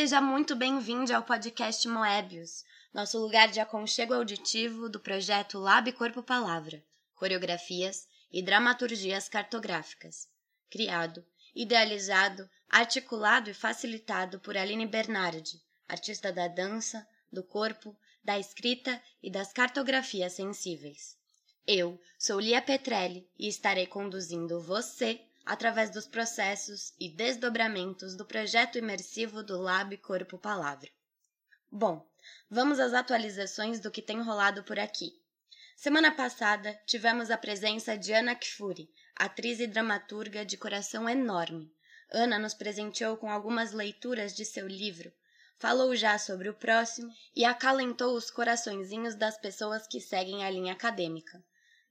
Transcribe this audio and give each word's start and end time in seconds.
Seja 0.00 0.18
muito 0.18 0.56
bem-vindo 0.56 1.14
ao 1.14 1.22
podcast 1.22 1.86
Moebius, 1.86 2.64
nosso 2.90 3.18
lugar 3.18 3.48
de 3.48 3.60
aconchego 3.60 4.14
auditivo 4.14 4.88
do 4.88 4.98
projeto 4.98 5.58
Lab 5.58 5.92
Corpo 5.92 6.22
Palavra, 6.22 6.82
coreografias 7.14 8.08
e 8.32 8.42
dramaturgias 8.42 9.28
cartográficas. 9.28 10.26
Criado, 10.70 11.22
idealizado, 11.54 12.48
articulado 12.66 13.50
e 13.50 13.54
facilitado 13.54 14.40
por 14.40 14.56
Aline 14.56 14.86
Bernardi, 14.86 15.60
artista 15.86 16.32
da 16.32 16.48
dança, 16.48 17.06
do 17.30 17.42
corpo, 17.42 17.94
da 18.24 18.38
escrita 18.38 19.02
e 19.22 19.30
das 19.30 19.52
cartografias 19.52 20.32
sensíveis. 20.32 21.14
Eu 21.66 22.00
sou 22.18 22.40
Lia 22.40 22.62
Petrelli 22.62 23.28
e 23.38 23.48
estarei 23.48 23.86
conduzindo 23.86 24.62
você 24.62 25.20
através 25.50 25.90
dos 25.90 26.06
processos 26.06 26.94
e 26.96 27.08
desdobramentos 27.08 28.16
do 28.16 28.24
projeto 28.24 28.78
imersivo 28.78 29.42
do 29.42 29.60
Lab 29.60 29.96
Corpo 29.96 30.38
Palavra. 30.38 30.88
Bom, 31.68 32.08
vamos 32.48 32.78
às 32.78 32.94
atualizações 32.94 33.80
do 33.80 33.90
que 33.90 34.00
tem 34.00 34.22
rolado 34.22 34.62
por 34.62 34.78
aqui. 34.78 35.10
Semana 35.74 36.12
passada 36.12 36.80
tivemos 36.86 37.32
a 37.32 37.36
presença 37.36 37.98
de 37.98 38.12
Ana 38.12 38.36
Kfouri, 38.36 38.88
atriz 39.16 39.58
e 39.58 39.66
dramaturga 39.66 40.44
de 40.44 40.56
coração 40.56 41.08
enorme. 41.08 41.74
Ana 42.12 42.38
nos 42.38 42.54
presenteou 42.54 43.16
com 43.16 43.28
algumas 43.28 43.72
leituras 43.72 44.32
de 44.32 44.44
seu 44.44 44.68
livro, 44.68 45.12
falou 45.58 45.96
já 45.96 46.16
sobre 46.16 46.48
o 46.48 46.54
próximo 46.54 47.12
e 47.34 47.44
acalentou 47.44 48.14
os 48.14 48.30
coraçõezinhos 48.30 49.16
das 49.16 49.36
pessoas 49.36 49.84
que 49.88 50.00
seguem 50.00 50.44
a 50.44 50.50
linha 50.50 50.74
acadêmica. 50.74 51.42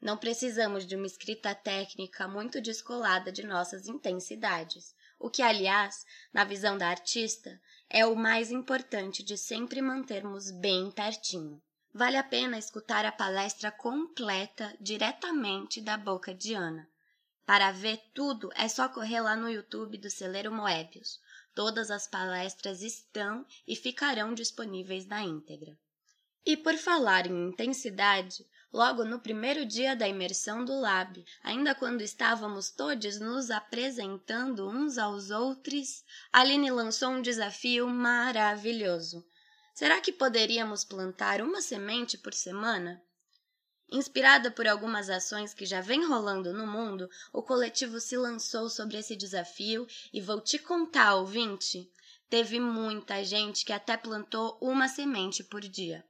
Não 0.02 0.18
precisamos 0.18 0.86
de 0.86 0.96
uma 0.96 1.06
escrita 1.06 1.54
técnica 1.54 2.28
muito 2.28 2.62
descolada 2.62 3.32
de 3.32 3.46
nossas 3.46 3.88
intensidades, 3.88 4.96
o 5.20 5.30
que, 5.30 5.42
aliás, 5.42 6.06
na 6.32 6.46
visão 6.46 6.78
da 6.78 6.88
artista, 6.88 7.60
é 7.90 8.06
o 8.06 8.16
mais 8.16 8.50
importante 8.50 9.22
de 9.22 9.38
sempre 9.38 9.82
mantermos 9.82 10.52
bem 10.52 10.90
pertinho. 10.90 11.62
Vale 11.94 12.16
a 12.16 12.24
pena 12.24 12.58
escutar 12.58 13.06
a 13.06 13.12
palestra 13.12 13.72
completa 13.72 14.74
diretamente 14.80 15.82
da 15.82 15.98
boca 15.98 16.34
de 16.34 16.54
Ana. 16.54 16.88
Para 17.46 17.72
ver 17.72 18.00
tudo 18.14 18.52
é 18.56 18.68
só 18.68 18.88
correr 18.88 19.20
lá 19.22 19.36
no 19.36 19.50
YouTube 19.50 19.98
do 19.98 20.10
Celeiro 20.10 20.52
Moebius. 20.52 21.20
Todas 21.54 21.90
as 21.90 22.08
palestras 22.08 22.82
estão 22.82 23.46
e 23.68 23.76
ficarão 23.76 24.34
disponíveis 24.34 25.08
na 25.08 25.24
íntegra. 25.24 25.76
E 26.46 26.56
por 26.56 26.76
falar 26.78 27.26
em 27.26 27.50
intensidade, 27.50 28.46
logo 28.72 29.04
no 29.04 29.20
primeiro 29.20 29.66
dia 29.66 29.96
da 29.96 30.08
imersão 30.08 30.64
do 30.64 30.80
Lab, 30.80 31.26
ainda 31.44 31.74
quando 31.74 32.02
estávamos 32.02 32.70
todos 32.70 33.20
nos 33.20 33.50
apresentando 33.50 34.70
uns 34.70 34.98
aos 34.98 35.32
outros, 35.32 36.04
Aline 36.32 36.72
lançou 36.72 37.10
um 37.10 37.22
desafio 37.22 37.88
maravilhoso. 37.88 39.26
Será 39.74 40.00
que 40.00 40.12
poderíamos 40.12 40.84
plantar 40.84 41.42
uma 41.42 41.62
semente 41.62 42.18
por 42.18 42.34
semana? 42.34 43.02
Inspirada 43.92 44.52
por 44.52 44.68
algumas 44.68 45.10
ações 45.10 45.52
que 45.52 45.66
já 45.66 45.82
vem 45.82 46.06
rolando 46.06 46.54
no 46.54 46.68
mundo, 46.68 47.10
o 47.34 47.42
coletivo 47.42 48.00
se 48.00 48.16
lançou 48.16 48.70
sobre 48.70 48.98
esse 48.98 49.16
desafio 49.16 49.88
e 50.14 50.22
vou 50.22 50.40
te 50.40 50.60
contar, 50.60 51.16
ouvinte, 51.16 51.92
teve 52.30 52.60
muita 52.60 53.24
gente 53.24 53.66
que 53.66 53.74
até 53.74 53.98
plantou 53.98 54.60
uma 54.62 54.88
semente 54.88 55.44
por 55.44 55.62
dia. 55.62 56.06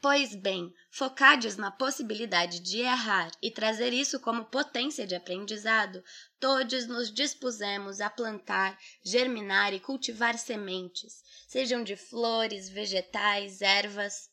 Pois 0.00 0.32
bem, 0.32 0.72
focados 0.92 1.56
na 1.56 1.72
possibilidade 1.72 2.60
de 2.60 2.78
errar 2.78 3.32
e 3.42 3.50
trazer 3.50 3.92
isso 3.92 4.20
como 4.20 4.44
potência 4.44 5.04
de 5.04 5.16
aprendizado, 5.16 6.04
todos 6.38 6.86
nos 6.86 7.12
dispusemos 7.12 8.00
a 8.00 8.08
plantar, 8.08 8.78
germinar 9.04 9.74
e 9.74 9.80
cultivar 9.80 10.38
sementes, 10.38 11.24
sejam 11.48 11.82
de 11.82 11.96
flores, 11.96 12.68
vegetais, 12.68 13.60
ervas. 13.60 14.30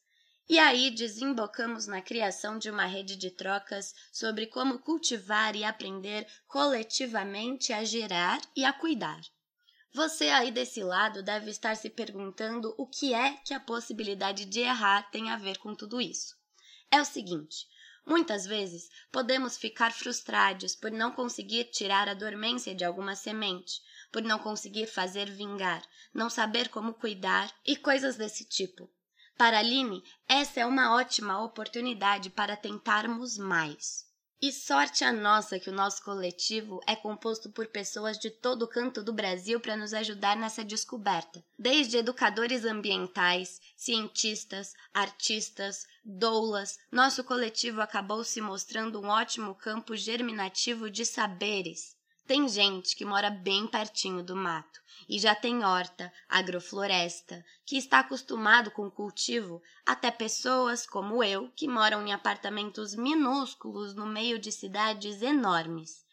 E 0.47 0.59
aí 0.59 0.91
desembocamos 0.91 1.87
na 1.87 1.99
criação 1.99 2.59
de 2.59 2.69
uma 2.69 2.85
rede 2.85 3.15
de 3.15 3.31
trocas 3.31 3.91
sobre 4.13 4.45
como 4.45 4.77
cultivar 4.77 5.55
e 5.55 5.63
aprender 5.63 6.27
coletivamente 6.47 7.73
a 7.73 7.83
gerar 7.83 8.39
e 8.55 8.63
a 8.63 8.71
cuidar. 8.71 9.19
Você 9.95 10.27
aí 10.27 10.51
desse 10.51 10.83
lado 10.83 11.23
deve 11.23 11.49
estar 11.49 11.77
se 11.77 11.89
perguntando 11.89 12.75
o 12.77 12.85
que 12.85 13.13
é 13.13 13.37
que 13.45 13.53
a 13.53 13.61
possibilidade 13.61 14.43
de 14.43 14.59
errar 14.59 15.09
tem 15.09 15.31
a 15.31 15.37
ver 15.37 15.57
com 15.57 15.73
tudo 15.73 16.01
isso. 16.01 16.35
É 16.91 16.99
o 16.99 17.05
seguinte: 17.05 17.65
muitas 18.05 18.45
vezes 18.45 18.89
podemos 19.09 19.57
ficar 19.57 19.93
frustrados 19.93 20.75
por 20.75 20.91
não 20.91 21.13
conseguir 21.13 21.71
tirar 21.71 22.09
a 22.09 22.13
dormência 22.13 22.75
de 22.75 22.83
alguma 22.83 23.15
semente, 23.15 23.81
por 24.11 24.21
não 24.21 24.37
conseguir 24.37 24.85
fazer 24.85 25.31
vingar, 25.31 25.81
não 26.13 26.29
saber 26.29 26.67
como 26.67 26.93
cuidar 26.93 27.49
e 27.65 27.77
coisas 27.77 28.17
desse 28.17 28.43
tipo. 28.43 28.91
Para 29.37 29.59
Aline, 29.59 30.03
essa 30.27 30.59
é 30.59 30.65
uma 30.65 30.93
ótima 30.93 31.41
oportunidade 31.41 32.29
para 32.29 32.57
tentarmos 32.57 33.37
mais. 33.37 34.04
E 34.47 34.51
sorte 34.51 35.03
a 35.03 35.11
nossa 35.11 35.59
que 35.59 35.71
o 35.71 35.73
nosso 35.73 36.03
coletivo 36.03 36.79
é 36.85 36.95
composto 36.95 37.49
por 37.49 37.65
pessoas 37.65 38.15
de 38.15 38.29
todo 38.29 38.67
canto 38.67 39.01
do 39.01 39.11
Brasil 39.11 39.59
para 39.59 39.75
nos 39.75 39.91
ajudar 39.91 40.37
nessa 40.37 40.63
descoberta. 40.63 41.43
Desde 41.57 41.97
educadores 41.97 42.63
ambientais, 42.63 43.59
cientistas, 43.75 44.75
artistas, 44.93 45.87
doulas, 46.03 46.77
nosso 46.91 47.23
coletivo 47.23 47.81
acabou 47.81 48.23
se 48.23 48.39
mostrando 48.39 49.01
um 49.01 49.07
ótimo 49.07 49.55
campo 49.55 49.95
germinativo 49.95 50.91
de 50.91 51.07
saberes. 51.07 51.97
Tem 52.27 52.49
gente 52.49 52.95
que 52.95 53.05
mora 53.05 53.29
bem 53.29 53.67
pertinho 53.67 54.23
do 54.23 54.35
mato 54.35 54.81
e 55.07 55.19
já 55.19 55.35
tem 55.35 55.63
horta, 55.63 56.11
agrofloresta, 56.27 57.45
que 57.63 57.77
está 57.77 57.99
acostumado 57.99 58.71
com 58.71 58.89
cultivo, 58.89 59.61
até 59.85 60.09
pessoas 60.09 60.87
como 60.87 61.23
eu, 61.23 61.51
que 61.55 61.67
moram 61.67 62.05
em 62.05 62.11
apartamentos 62.11 62.95
minúsculos 62.95 63.93
no 63.93 64.07
meio 64.07 64.39
de 64.39 64.51
cidades 64.51 65.21
enormes. 65.21 66.03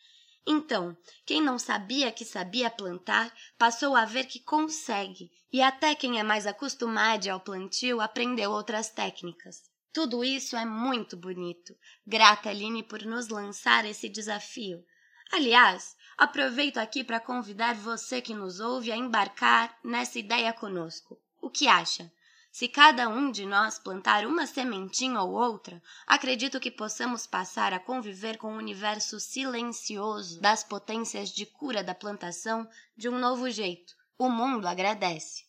Então, 0.46 0.94
quem 1.24 1.40
não 1.40 1.58
sabia 1.58 2.12
que 2.12 2.26
sabia 2.26 2.68
plantar, 2.68 3.32
passou 3.56 3.96
a 3.96 4.04
ver 4.04 4.24
que 4.24 4.40
consegue, 4.40 5.30
e 5.50 5.62
até 5.62 5.94
quem 5.94 6.18
é 6.18 6.22
mais 6.22 6.46
acostumado 6.46 7.28
ao 7.28 7.40
plantio 7.40 8.02
aprendeu 8.02 8.50
outras 8.50 8.90
técnicas. 8.90 9.62
Tudo 9.92 10.22
isso 10.24 10.56
é 10.56 10.64
muito 10.64 11.16
bonito. 11.16 11.74
Grata, 12.06 12.50
Aline, 12.50 12.82
por 12.82 13.02
nos 13.02 13.28
lançar 13.28 13.84
esse 13.84 14.08
desafio. 14.08 14.84
Aliás, 15.30 15.96
Aproveito 16.16 16.78
aqui 16.78 17.02
para 17.02 17.20
convidar 17.20 17.74
você 17.74 18.20
que 18.20 18.34
nos 18.34 18.60
ouve 18.60 18.92
a 18.92 18.96
embarcar 18.96 19.76
nessa 19.82 20.18
ideia 20.18 20.52
conosco. 20.52 21.18
O 21.40 21.50
que 21.50 21.66
acha? 21.66 22.12
Se 22.50 22.68
cada 22.68 23.08
um 23.08 23.30
de 23.30 23.46
nós 23.46 23.78
plantar 23.78 24.26
uma 24.26 24.46
sementinha 24.46 25.22
ou 25.22 25.32
outra, 25.32 25.82
acredito 26.06 26.60
que 26.60 26.70
possamos 26.70 27.26
passar 27.26 27.72
a 27.72 27.80
conviver 27.80 28.36
com 28.36 28.52
o 28.52 28.58
universo 28.58 29.18
silencioso 29.18 30.38
das 30.38 30.62
potências 30.62 31.30
de 31.30 31.46
cura 31.46 31.82
da 31.82 31.94
plantação 31.94 32.68
de 32.94 33.08
um 33.08 33.18
novo 33.18 33.50
jeito. 33.50 33.94
O 34.18 34.28
mundo 34.28 34.68
agradece. 34.68 35.44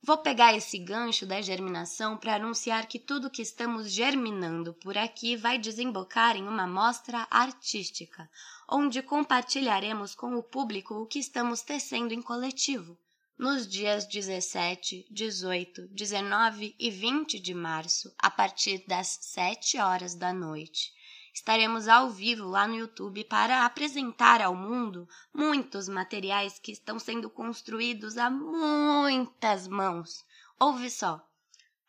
Vou 0.00 0.16
pegar 0.18 0.54
esse 0.54 0.78
gancho 0.78 1.26
da 1.26 1.42
germinação 1.42 2.16
para 2.16 2.36
anunciar 2.36 2.86
que 2.86 3.00
tudo 3.00 3.30
que 3.30 3.42
estamos 3.42 3.90
germinando 3.90 4.72
por 4.74 4.96
aqui 4.96 5.34
vai 5.36 5.58
desembocar 5.58 6.36
em 6.36 6.46
uma 6.46 6.66
mostra 6.66 7.26
artística, 7.28 8.30
onde 8.68 9.02
compartilharemos 9.02 10.14
com 10.14 10.36
o 10.36 10.42
público 10.42 10.94
o 10.94 11.06
que 11.06 11.18
estamos 11.18 11.62
tecendo 11.62 12.14
em 12.14 12.22
coletivo. 12.22 12.96
Nos 13.36 13.68
dias 13.68 14.06
17, 14.06 15.06
18, 15.10 15.88
19 15.88 16.74
e 16.78 16.90
20 16.90 17.38
de 17.40 17.52
março, 17.52 18.14
a 18.18 18.30
partir 18.30 18.84
das 18.86 19.18
7 19.20 19.78
horas 19.78 20.14
da 20.14 20.32
noite, 20.32 20.92
Estaremos 21.32 21.88
ao 21.88 22.10
vivo 22.10 22.46
lá 22.48 22.66
no 22.66 22.76
YouTube 22.76 23.24
para 23.24 23.64
apresentar 23.64 24.40
ao 24.42 24.54
mundo 24.54 25.08
muitos 25.32 25.88
materiais 25.88 26.58
que 26.58 26.72
estão 26.72 26.98
sendo 26.98 27.30
construídos 27.30 28.16
a 28.16 28.28
muitas 28.28 29.66
mãos. 29.68 30.24
Ouve 30.58 30.90
só. 30.90 31.24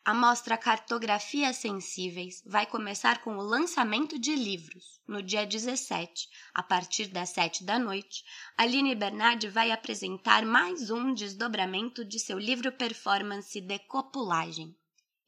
A 0.02 0.14
mostra 0.14 0.56
Cartografias 0.56 1.58
Sensíveis 1.58 2.42
vai 2.46 2.64
começar 2.64 3.22
com 3.22 3.36
o 3.36 3.42
lançamento 3.42 4.18
de 4.18 4.34
livros. 4.34 4.98
No 5.06 5.22
dia 5.22 5.46
17, 5.46 6.28
a 6.54 6.62
partir 6.62 7.08
das 7.08 7.28
7 7.30 7.64
da 7.64 7.78
noite, 7.78 8.24
Aline 8.56 8.94
Bernardi 8.94 9.48
vai 9.48 9.70
apresentar 9.70 10.44
mais 10.46 10.90
um 10.90 11.12
desdobramento 11.12 12.02
de 12.04 12.18
seu 12.18 12.38
livro 12.38 12.72
performance 12.72 13.60
Decopulagem. 13.60 14.74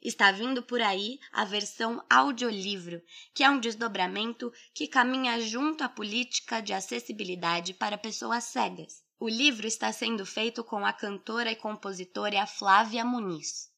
Está 0.02 0.32
vindo 0.32 0.62
por 0.62 0.82
aí 0.82 1.20
a 1.32 1.44
versão 1.44 2.04
audiolivro, 2.10 3.00
que 3.32 3.44
é 3.44 3.48
um 3.48 3.60
desdobramento 3.60 4.52
que 4.74 4.88
caminha 4.88 5.40
junto 5.40 5.84
à 5.84 5.88
política 5.88 6.60
de 6.60 6.72
acessibilidade 6.72 7.72
para 7.72 7.96
pessoas 7.96 8.44
cegas. 8.44 9.04
O 9.20 9.28
livro 9.28 9.66
está 9.66 9.92
sendo 9.92 10.26
feito 10.26 10.64
com 10.64 10.84
a 10.84 10.92
cantora 10.92 11.52
e 11.52 11.56
compositora 11.56 12.44
Flávia 12.46 13.04
Muniz. 13.04 13.70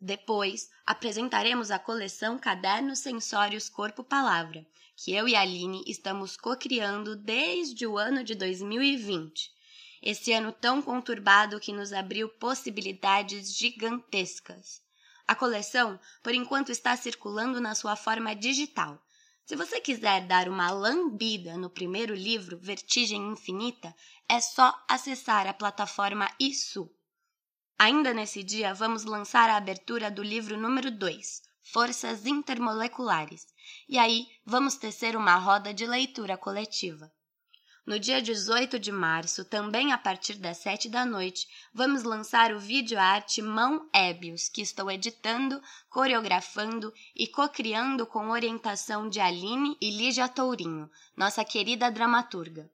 Depois, 0.00 0.70
apresentaremos 0.86 1.70
a 1.70 1.78
coleção 1.78 2.38
Cadernos 2.38 3.00
Sensórios 3.00 3.68
Corpo 3.68 4.02
Palavra, 4.02 4.66
que 4.96 5.12
eu 5.12 5.28
e 5.28 5.36
a 5.36 5.42
Aline 5.42 5.84
estamos 5.86 6.36
co-criando 6.36 7.14
desde 7.14 7.86
o 7.86 7.98
ano 7.98 8.24
de 8.24 8.34
2020 8.34 9.58
esse 10.00 10.32
ano 10.32 10.52
tão 10.52 10.80
conturbado 10.80 11.58
que 11.58 11.72
nos 11.72 11.92
abriu 11.92 12.28
possibilidades 12.28 13.56
gigantescas. 13.56 14.80
A 15.28 15.34
coleção, 15.34 16.00
por 16.22 16.32
enquanto, 16.32 16.72
está 16.72 16.96
circulando 16.96 17.60
na 17.60 17.74
sua 17.74 17.94
forma 17.96 18.34
digital. 18.34 18.98
Se 19.44 19.54
você 19.54 19.78
quiser 19.78 20.26
dar 20.26 20.48
uma 20.48 20.70
lambida 20.70 21.54
no 21.58 21.68
primeiro 21.68 22.14
livro, 22.14 22.58
Vertigem 22.58 23.32
Infinita, 23.32 23.94
é 24.26 24.40
só 24.40 24.74
acessar 24.88 25.46
a 25.46 25.52
plataforma 25.52 26.30
Isso. 26.40 26.90
Ainda 27.78 28.14
nesse 28.14 28.42
dia, 28.42 28.72
vamos 28.72 29.04
lançar 29.04 29.50
a 29.50 29.58
abertura 29.58 30.10
do 30.10 30.22
livro 30.22 30.56
número 30.56 30.90
2, 30.90 31.42
Forças 31.62 32.24
Intermoleculares, 32.24 33.46
e 33.86 33.98
aí 33.98 34.26
vamos 34.46 34.76
tecer 34.76 35.14
uma 35.14 35.36
roda 35.36 35.74
de 35.74 35.86
leitura 35.86 36.38
coletiva. 36.38 37.12
No 37.88 37.98
dia 37.98 38.20
18 38.20 38.78
de 38.78 38.92
março, 38.92 39.46
também 39.46 39.94
a 39.94 39.96
partir 39.96 40.34
das 40.34 40.58
7 40.58 40.90
da 40.90 41.06
noite, 41.06 41.48
vamos 41.72 42.02
lançar 42.02 42.52
o 42.52 42.60
vídeo 42.60 42.98
arte 42.98 43.40
Mão 43.40 43.88
Ébios, 43.94 44.46
que 44.46 44.60
estou 44.60 44.90
editando, 44.90 45.58
coreografando 45.88 46.92
e 47.16 47.26
co-criando 47.26 48.04
com 48.04 48.28
orientação 48.28 49.08
de 49.08 49.20
Aline 49.20 49.74
e 49.80 49.90
Lígia 49.90 50.28
Tourinho, 50.28 50.90
nossa 51.16 51.42
querida 51.46 51.90
dramaturga. 51.90 52.70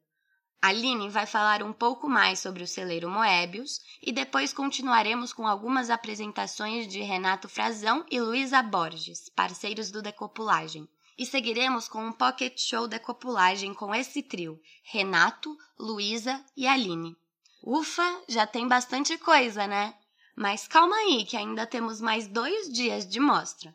Aline 0.60 1.08
vai 1.08 1.26
falar 1.26 1.62
um 1.62 1.72
pouco 1.72 2.08
mais 2.08 2.40
sobre 2.40 2.64
o 2.64 2.66
celeiro 2.66 3.08
Moebius 3.08 3.80
e 4.02 4.10
depois 4.10 4.52
continuaremos 4.52 5.32
com 5.32 5.46
algumas 5.46 5.90
apresentações 5.90 6.88
de 6.88 7.02
Renato 7.02 7.48
Frazão 7.48 8.04
e 8.10 8.20
Luísa 8.20 8.60
Borges, 8.64 9.28
parceiros 9.28 9.92
do 9.92 10.02
Decopulagem. 10.02 10.88
E 11.16 11.24
seguiremos 11.24 11.86
com 11.86 12.04
um 12.04 12.12
pocket 12.12 12.60
show 12.60 12.88
da 12.88 12.98
copulagem 12.98 13.72
com 13.72 13.94
esse 13.94 14.22
trio: 14.22 14.60
Renato, 14.82 15.56
Luísa 15.78 16.44
e 16.56 16.66
Aline. 16.66 17.16
Ufa, 17.62 18.22
já 18.28 18.46
tem 18.46 18.66
bastante 18.66 19.16
coisa, 19.16 19.66
né? 19.66 19.94
Mas 20.34 20.66
calma 20.66 20.96
aí, 20.96 21.24
que 21.24 21.36
ainda 21.36 21.66
temos 21.66 22.00
mais 22.00 22.26
dois 22.26 22.68
dias 22.72 23.08
de 23.08 23.20
mostra. 23.20 23.74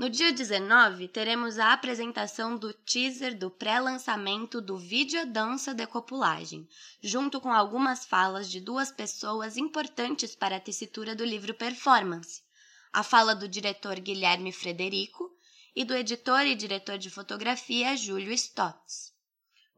No 0.00 0.08
dia 0.08 0.32
19, 0.32 1.08
teremos 1.08 1.58
a 1.58 1.74
apresentação 1.74 2.56
do 2.56 2.72
teaser 2.72 3.36
do 3.36 3.50
pré-lançamento 3.50 4.58
do 4.58 4.78
vídeo 4.78 5.26
dança 5.26 5.74
de 5.74 5.86
copulagem, 5.86 6.66
junto 7.02 7.38
com 7.38 7.52
algumas 7.52 8.06
falas 8.06 8.50
de 8.50 8.58
duas 8.58 8.90
pessoas 8.90 9.58
importantes 9.58 10.34
para 10.34 10.56
a 10.56 10.60
tessitura 10.60 11.14
do 11.14 11.22
livro 11.22 11.52
Performance. 11.52 12.42
A 12.90 13.02
fala 13.02 13.34
do 13.34 13.46
diretor 13.46 14.00
Guilherme 14.00 14.52
Frederico 14.52 15.30
e 15.74 15.84
do 15.84 15.94
editor 15.94 16.46
e 16.46 16.54
diretor 16.54 16.98
de 16.98 17.10
fotografia 17.10 17.96
Júlio 17.96 18.32
Stotz. 18.32 19.14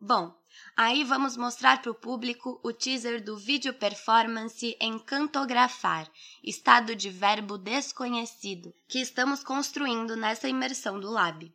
Bom, 0.01 0.35
aí 0.77 1.05
vamos 1.05 1.37
mostrar 1.37 1.81
para 1.81 1.93
o 1.93 1.95
público 1.95 2.61
o 2.65 2.73
teaser 2.73 3.23
do 3.23 3.37
vídeo 3.37 3.73
performance 3.73 4.77
Encantografar, 4.81 6.11
estado 6.43 6.97
de 6.97 7.09
verbo 7.09 7.57
desconhecido, 7.57 8.75
que 8.89 8.99
estamos 8.99 9.45
construindo 9.45 10.17
nessa 10.17 10.49
imersão 10.49 10.99
do 10.99 11.09
Lab. 11.09 11.55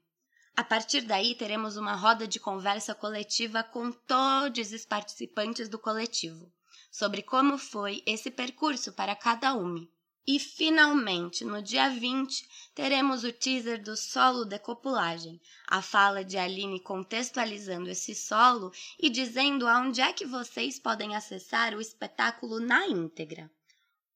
A 0.56 0.63
partir 0.63 1.01
daí, 1.01 1.36
teremos 1.36 1.78
uma 1.78 1.94
roda 1.94 2.28
de 2.28 2.40
conversa 2.40 2.95
coletiva 2.95 3.63
com 3.63 3.92
todos 3.92 4.72
os 4.72 4.86
participantes 4.86 5.68
do 5.69 5.78
coletivo, 5.78 6.51
sobre 6.90 7.22
como 7.22 7.57
foi 7.57 8.01
esse 8.07 8.31
percurso 8.31 8.94
para 8.94 9.16
cada 9.16 9.54
um. 9.54 9.88
E 10.30 10.40
finalmente, 10.40 11.46
no 11.46 11.62
dia 11.62 11.90
20, 11.90 12.50
teremos 12.76 13.24
o 13.24 13.32
teaser 13.32 13.82
do 13.82 13.96
solo 13.96 14.44
de 14.44 14.60
copulagem, 14.60 15.40
a 15.66 15.82
fala 15.82 16.22
de 16.22 16.38
Aline 16.38 16.82
contextualizando 16.82 17.90
esse 17.90 18.14
solo 18.14 18.74
e 19.00 19.10
dizendo 19.10 19.66
aonde 19.66 20.02
é 20.02 20.12
que 20.12 20.26
vocês 20.26 20.78
podem 20.78 21.16
acessar 21.16 21.74
o 21.74 21.80
espetáculo 21.80 22.60
na 22.60 22.86
íntegra. 22.86 23.50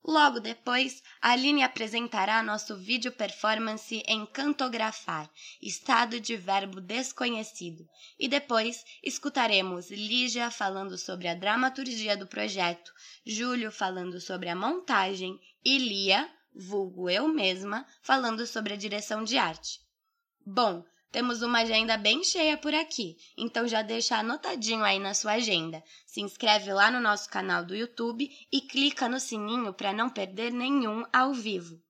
Logo 0.03 0.39
depois, 0.39 1.03
Aline 1.21 1.61
apresentará 1.61 2.41
nosso 2.41 2.75
vídeo 2.75 3.11
performance 3.11 4.03
em 4.07 4.25
cantografar, 4.25 5.29
estado 5.61 6.19
de 6.19 6.35
verbo 6.35 6.81
desconhecido, 6.81 7.87
e 8.17 8.27
depois 8.27 8.83
escutaremos 9.03 9.91
Lígia 9.91 10.49
falando 10.49 10.97
sobre 10.97 11.27
a 11.27 11.35
dramaturgia 11.35 12.17
do 12.17 12.25
projeto, 12.25 12.91
Júlio 13.23 13.71
falando 13.71 14.19
sobre 14.19 14.49
a 14.49 14.55
montagem 14.55 15.39
e 15.63 15.77
Lia, 15.77 16.27
vulgo 16.53 17.07
eu 17.07 17.27
mesma, 17.27 17.85
falando 18.01 18.47
sobre 18.47 18.73
a 18.73 18.77
direção 18.77 19.23
de 19.23 19.37
arte. 19.37 19.79
Bom, 20.43 20.83
temos 21.11 21.41
uma 21.41 21.59
agenda 21.59 21.97
bem 21.97 22.23
cheia 22.23 22.55
por 22.55 22.73
aqui, 22.73 23.17
então 23.35 23.67
já 23.67 23.81
deixa 23.81 24.17
anotadinho 24.17 24.83
aí 24.83 24.97
na 24.97 25.13
sua 25.13 25.33
agenda. 25.33 25.83
Se 26.05 26.21
inscreve 26.21 26.71
lá 26.71 26.89
no 26.89 27.01
nosso 27.01 27.29
canal 27.29 27.65
do 27.65 27.75
YouTube 27.75 28.29
e 28.49 28.61
clica 28.61 29.09
no 29.09 29.19
sininho 29.19 29.73
para 29.73 29.91
não 29.91 30.09
perder 30.09 30.53
nenhum 30.53 31.03
ao 31.11 31.33
vivo. 31.33 31.81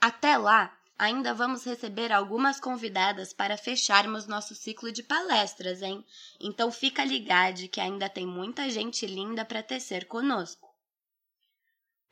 Até 0.00 0.36
lá, 0.36 0.76
ainda 0.98 1.32
vamos 1.32 1.64
receber 1.64 2.10
algumas 2.12 2.58
convidadas 2.58 3.32
para 3.32 3.56
fecharmos 3.56 4.26
nosso 4.26 4.54
ciclo 4.54 4.90
de 4.90 5.04
palestras, 5.04 5.80
hein? 5.80 6.04
Então 6.40 6.72
fica 6.72 7.04
ligado 7.04 7.68
que 7.68 7.80
ainda 7.80 8.08
tem 8.08 8.26
muita 8.26 8.68
gente 8.68 9.06
linda 9.06 9.44
para 9.44 9.62
tecer 9.62 10.06
conosco. 10.06 10.74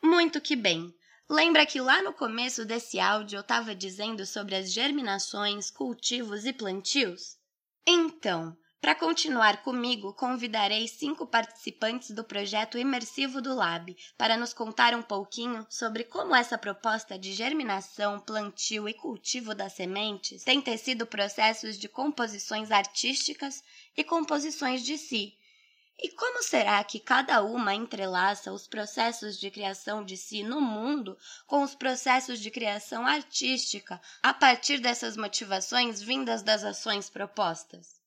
Muito 0.00 0.40
que 0.40 0.54
bem. 0.54 0.94
Lembra 1.28 1.64
que 1.64 1.80
lá 1.80 2.02
no 2.02 2.12
começo 2.12 2.66
desse 2.66 3.00
áudio 3.00 3.38
eu 3.38 3.40
estava 3.40 3.74
dizendo 3.74 4.26
sobre 4.26 4.54
as 4.54 4.70
germinações, 4.70 5.70
cultivos 5.70 6.44
e 6.44 6.52
plantios? 6.52 7.38
Então, 7.86 8.54
para 8.78 8.94
continuar 8.94 9.62
comigo, 9.62 10.12
convidarei 10.12 10.86
cinco 10.86 11.26
participantes 11.26 12.10
do 12.10 12.22
projeto 12.22 12.76
imersivo 12.76 13.40
do 13.40 13.54
Lab 13.54 13.96
para 14.18 14.36
nos 14.36 14.52
contar 14.52 14.94
um 14.94 15.00
pouquinho 15.00 15.66
sobre 15.70 16.04
como 16.04 16.36
essa 16.36 16.58
proposta 16.58 17.18
de 17.18 17.32
germinação, 17.32 18.20
plantio 18.20 18.86
e 18.86 18.92
cultivo 18.92 19.54
das 19.54 19.72
sementes 19.72 20.44
tem 20.44 20.60
tecido 20.60 21.06
processos 21.06 21.78
de 21.78 21.88
composições 21.88 22.70
artísticas 22.70 23.64
e 23.96 24.04
composições 24.04 24.84
de 24.84 24.98
si, 24.98 25.38
e 25.98 26.10
como 26.10 26.42
será 26.42 26.82
que 26.82 26.98
cada 26.98 27.42
uma 27.42 27.74
entrelaça 27.74 28.52
os 28.52 28.66
processos 28.66 29.38
de 29.38 29.50
criação 29.50 30.04
de 30.04 30.16
si 30.16 30.42
no 30.42 30.60
mundo 30.60 31.16
com 31.46 31.62
os 31.62 31.74
processos 31.74 32.40
de 32.40 32.50
criação 32.50 33.06
artística 33.06 34.00
a 34.22 34.34
partir 34.34 34.78
dessas 34.78 35.16
motivações 35.16 36.02
vindas 36.02 36.42
das 36.42 36.64
ações 36.64 37.08
propostas? 37.08 38.00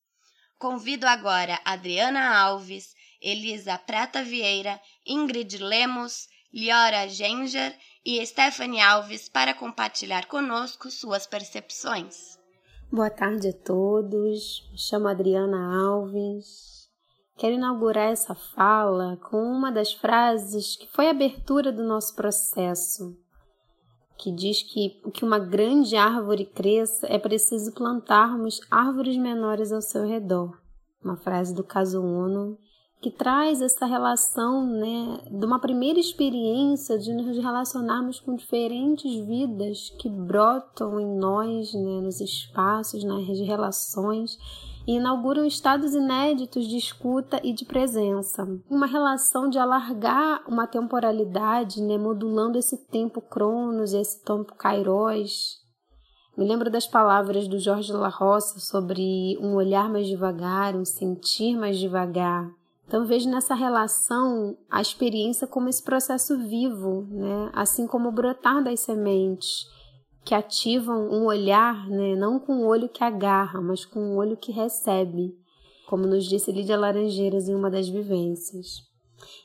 Convido 0.58 1.08
agora 1.08 1.62
Adriana 1.64 2.38
Alves, 2.38 2.94
Elisa 3.22 3.78
Prata 3.78 4.24
Vieira, 4.24 4.82
Ingrid 5.06 5.58
Lemos, 5.58 6.28
Liora 6.54 7.08
Genger 7.08 7.78
e 8.06 8.26
Stephanie 8.26 8.82
Alves 8.82 9.30
para 9.30 9.54
compartilhar 9.54 10.26
conosco 10.26 10.92
suas 10.92 11.26
percepções. 11.26 12.38
Boa 12.92 13.10
tarde 13.10 13.50
a 13.50 13.54
todos. 13.54 14.68
Me 14.72 14.78
chamo 14.78 15.08
Adriana 15.08 15.88
Alves, 15.88 16.77
Quero 17.38 17.54
inaugurar 17.54 18.12
essa 18.12 18.34
fala 18.34 19.16
com 19.30 19.38
uma 19.38 19.72
das 19.72 19.94
frases 19.94 20.76
que 20.76 20.88
foi 20.88 21.08
a 21.08 21.12
abertura 21.12 21.72
do 21.72 21.84
nosso 21.84 22.16
processo, 22.16 23.16
que 24.18 24.32
diz 24.32 24.64
que 24.64 25.00
o 25.06 25.12
que 25.12 25.24
uma 25.24 25.38
grande 25.38 25.96
árvore 25.96 26.46
cresça 26.46 27.06
é 27.08 27.20
preciso 27.20 27.74
plantarmos 27.74 28.60
árvores 28.72 29.16
menores 29.18 29.72
ao 29.72 29.82
seu 29.82 30.04
redor. 30.04 30.60
Uma 31.04 31.16
frase 31.16 31.54
do 31.54 31.64
caso 31.64 32.04
Ono 32.04 32.58
que 33.00 33.12
traz 33.12 33.62
essa 33.62 33.86
relação, 33.86 34.66
né, 34.66 35.20
de 35.30 35.46
uma 35.46 35.60
primeira 35.60 36.00
experiência 36.00 36.98
de 36.98 37.14
nos 37.14 37.38
relacionarmos 37.38 38.20
com 38.20 38.36
diferentes 38.36 39.24
vidas 39.26 39.92
que 40.00 40.10
brotam 40.10 41.00
em 41.00 41.06
nós, 41.06 41.74
né, 41.76 42.02
nos 42.02 42.20
espaços, 42.20 43.04
nas 43.04 43.24
relações 43.40 44.40
e 44.88 44.96
inauguram 44.96 45.46
estados 45.46 45.94
inéditos 45.94 46.66
de 46.66 46.78
escuta 46.78 47.42
e 47.44 47.52
de 47.52 47.66
presença. 47.66 48.48
Uma 48.70 48.86
relação 48.86 49.50
de 49.50 49.60
alargar 49.60 50.42
uma 50.48 50.66
temporalidade, 50.66 51.82
né, 51.82 51.98
modulando 51.98 52.58
esse 52.58 52.78
tempo 52.88 53.20
cronos 53.20 53.92
e 53.92 53.98
esse 53.98 54.24
tempo 54.24 54.56
kairos. 54.56 55.58
Me 56.38 56.48
lembro 56.48 56.72
das 56.72 56.88
palavras 56.88 57.48
do 57.50 57.60
Jorge 57.60 57.92
La 57.92 58.08
Roça 58.08 58.60
sobre 58.60 59.38
um 59.42 59.56
olhar 59.56 59.90
mais 59.90 60.08
devagar, 60.08 60.76
um 60.76 60.86
sentir 60.86 61.58
mais 61.58 61.78
devagar. 61.78 62.50
Então 62.88 63.06
vejo 63.06 63.30
nessa 63.30 63.54
relação 63.54 64.56
a 64.72 64.80
experiência 64.80 65.46
como 65.46 65.68
esse 65.68 65.84
processo 65.84 66.38
vivo, 66.38 67.06
né? 67.10 67.50
assim 67.54 67.86
como 67.86 68.08
o 68.08 68.12
brotar 68.14 68.64
das 68.64 68.80
sementes 68.80 69.68
que 70.28 70.36
ativam 70.36 71.10
um 71.10 71.26
olhar, 71.26 71.88
né, 71.88 72.14
não 72.14 72.38
com 72.38 72.58
o 72.58 72.68
olho 72.68 72.90
que 72.90 73.02
agarra, 73.02 73.62
mas 73.62 73.86
com 73.86 74.12
o 74.12 74.18
olho 74.18 74.36
que 74.36 74.52
recebe, 74.52 75.34
como 75.88 76.06
nos 76.06 76.26
disse 76.26 76.52
Lídia 76.52 76.78
Laranjeiras 76.78 77.48
em 77.48 77.56
uma 77.56 77.72
das 77.72 77.88
vivências. 77.88 78.84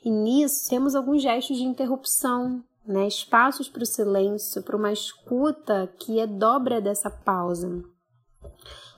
E 0.03 0.11
nisso 0.11 0.69
temos 0.69 0.93
alguns 0.93 1.21
gestos 1.21 1.55
de 1.55 1.63
interrupção, 1.63 2.61
né, 2.85 3.07
espaços 3.07 3.69
para 3.69 3.83
o 3.83 3.85
silêncio, 3.85 4.61
para 4.61 4.75
uma 4.75 4.91
escuta 4.91 5.89
que 6.01 6.19
é 6.19 6.27
dobra 6.27 6.81
dessa 6.81 7.09
pausa. 7.09 7.81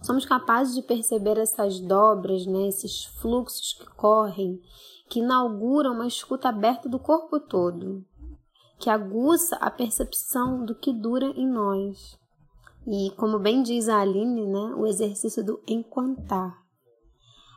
somos 0.01 0.25
capazes 0.25 0.74
de 0.74 0.82
perceber 0.82 1.38
essas 1.38 1.80
dobras, 1.80 2.48
né, 2.48 2.68
esses 2.68 3.06
fluxos 3.22 3.74
que 3.74 3.86
correm, 3.96 4.60
que 5.08 5.20
inauguram 5.20 5.94
uma 5.94 6.08
escuta 6.08 6.50
aberta 6.50 6.89
do 6.89 6.98
corpo 6.98 7.39
todo, 7.39 8.04
que 8.77 8.89
aguça 8.89 9.55
a 9.58 9.72
percepção 9.72 10.65
do 10.65 10.75
que 10.75 10.91
dura 10.91 11.27
em 11.27 11.48
nós. 11.48 12.17
E 12.88 13.12
como 13.17 13.39
bem 13.39 13.63
diz 13.63 13.89
a 13.89 14.00
Aline, 14.00 14.46
né, 14.46 14.75
o 14.77 14.86
exercício 14.86 15.44
do 15.44 15.62
enquantar. 15.67 16.63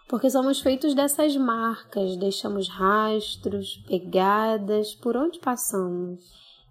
Porque 0.09 0.31
somos 0.31 0.61
feitos 0.61 0.95
dessas 0.95 1.37
marcas, 1.37 2.17
deixamos 2.17 2.69
rastros, 2.69 3.77
pegadas 3.87 4.95
por 4.95 5.17
onde 5.17 5.39
passamos. 5.39 6.23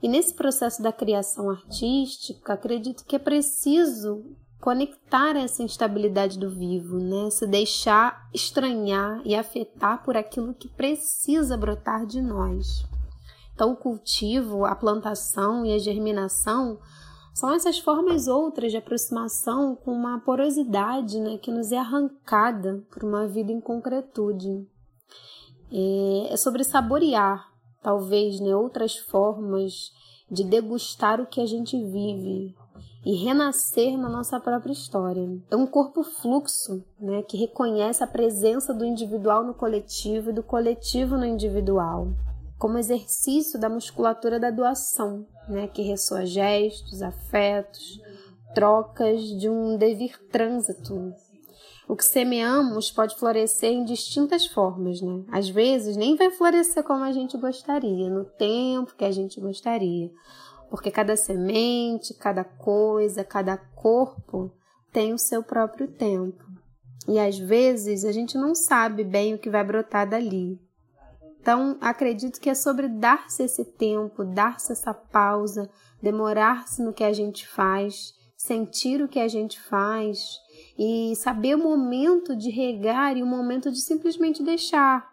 E 0.01 0.07
nesse 0.07 0.33
processo 0.33 0.81
da 0.81 0.91
criação 0.91 1.49
artística, 1.49 2.53
acredito 2.53 3.05
que 3.05 3.15
é 3.15 3.19
preciso 3.19 4.25
conectar 4.59 5.35
essa 5.35 5.61
instabilidade 5.61 6.39
do 6.39 6.49
vivo, 6.49 6.97
né? 6.97 7.29
Se 7.29 7.45
deixar 7.45 8.27
estranhar 8.33 9.21
e 9.23 9.35
afetar 9.35 10.03
por 10.03 10.17
aquilo 10.17 10.55
que 10.55 10.67
precisa 10.67 11.55
brotar 11.55 12.07
de 12.07 12.21
nós. 12.21 12.85
Então, 13.57 13.71
o 13.71 13.75
cultivo, 13.75 14.65
a 14.65 14.75
plantação 14.75 15.65
e 15.65 15.73
a 15.73 15.79
germinação 15.79 16.77
são 17.33 17.51
essas 17.51 17.79
formas 17.79 18.27
outras 18.27 18.71
de 18.71 18.77
aproximação 18.77 19.75
com 19.75 19.91
uma 19.91 20.19
porosidade 20.19 21.19
né, 21.19 21.39
que 21.39 21.49
nos 21.49 21.71
é 21.71 21.77
arrancada 21.79 22.85
por 22.91 23.03
uma 23.03 23.25
vida 23.25 23.51
em 23.51 23.59
concretude. 23.59 24.63
É, 25.71 26.33
é 26.33 26.37
sobre 26.37 26.63
saborear, 26.63 27.51
talvez, 27.81 28.39
né, 28.39 28.55
outras 28.55 28.95
formas 28.95 29.91
de 30.29 30.43
degustar 30.43 31.19
o 31.19 31.25
que 31.25 31.41
a 31.41 31.47
gente 31.47 31.83
vive 31.83 32.55
e 33.03 33.15
renascer 33.15 33.97
na 33.97 34.07
nossa 34.07 34.39
própria 34.39 34.71
história. 34.71 35.27
É 35.49 35.55
um 35.55 35.65
corpo 35.65 36.03
fluxo, 36.03 36.85
né, 36.99 37.23
que 37.23 37.37
reconhece 37.37 38.03
a 38.03 38.07
presença 38.07 38.71
do 38.71 38.85
individual 38.85 39.43
no 39.43 39.55
coletivo 39.55 40.29
e 40.29 40.33
do 40.33 40.43
coletivo 40.43 41.17
no 41.17 41.25
individual 41.25 42.13
como 42.57 42.77
exercício 42.77 43.59
da 43.59 43.69
musculatura 43.69 44.39
da 44.39 44.49
doação, 44.49 45.25
né, 45.47 45.67
que 45.67 45.81
ressoa 45.81 46.25
gestos, 46.25 47.01
afetos, 47.01 48.01
trocas 48.53 49.21
de 49.39 49.49
um 49.49 49.77
devir 49.77 50.19
trânsito. 50.31 51.13
O 51.87 51.95
que 51.95 52.03
semeamos 52.03 52.91
pode 52.91 53.15
florescer 53.15 53.71
em 53.71 53.85
distintas 53.85 54.45
formas, 54.45 55.01
né? 55.01 55.23
Às 55.31 55.47
vezes 55.47 55.95
nem 55.95 56.17
vai 56.17 56.29
florescer 56.31 56.83
como 56.83 57.03
a 57.03 57.13
gente 57.13 57.37
gostaria, 57.37 58.09
no 58.09 58.25
tempo 58.25 58.93
que 58.95 59.05
a 59.05 59.11
gente 59.11 59.39
gostaria, 59.39 60.11
porque 60.69 60.91
cada 60.91 61.15
semente, 61.15 62.13
cada 62.13 62.43
coisa, 62.43 63.23
cada 63.23 63.55
corpo 63.55 64.51
tem 64.91 65.13
o 65.13 65.17
seu 65.17 65.41
próprio 65.41 65.87
tempo. 65.87 66.43
E 67.07 67.19
às 67.19 67.37
vezes 67.37 68.03
a 68.03 68.11
gente 68.11 68.37
não 68.37 68.53
sabe 68.53 69.05
bem 69.05 69.33
o 69.33 69.39
que 69.39 69.49
vai 69.49 69.63
brotar 69.63 70.09
dali, 70.09 70.59
então, 71.47 71.77
acredito 71.79 72.41
que 72.41 72.49
é 72.49 72.53
sobre 72.53 72.89
dar-se 72.89 73.41
esse 73.43 73.63
tempo, 73.63 74.25
dar-se 74.25 74.73
essa 74.73 74.93
pausa, 74.93 75.69
demorar-se 76.03 76.83
no 76.83 76.91
que 76.91 77.05
a 77.05 77.13
gente 77.13 77.47
faz, 77.47 78.13
sentir 78.35 79.01
o 79.01 79.07
que 79.07 79.17
a 79.17 79.29
gente 79.29 79.57
faz 79.57 80.41
e 80.77 81.15
saber 81.15 81.55
o 81.55 81.63
momento 81.63 82.35
de 82.35 82.49
regar 82.49 83.15
e 83.15 83.23
o 83.23 83.25
momento 83.25 83.71
de 83.71 83.79
simplesmente 83.79 84.43
deixar. 84.43 85.09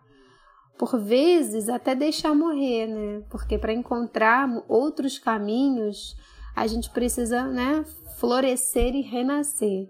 Por 0.77 0.99
vezes, 0.99 1.69
até 1.69 1.95
deixar 1.95 2.35
morrer, 2.35 2.89
né? 2.89 3.23
Porque 3.31 3.57
para 3.57 3.73
encontrar 3.73 4.49
outros 4.67 5.21
caminhos, 5.21 6.17
a 6.57 6.67
gente 6.67 6.91
precisa, 6.91 7.47
né, 7.47 7.85
florescer 8.19 8.93
e 8.97 9.03
renascer. 9.03 9.89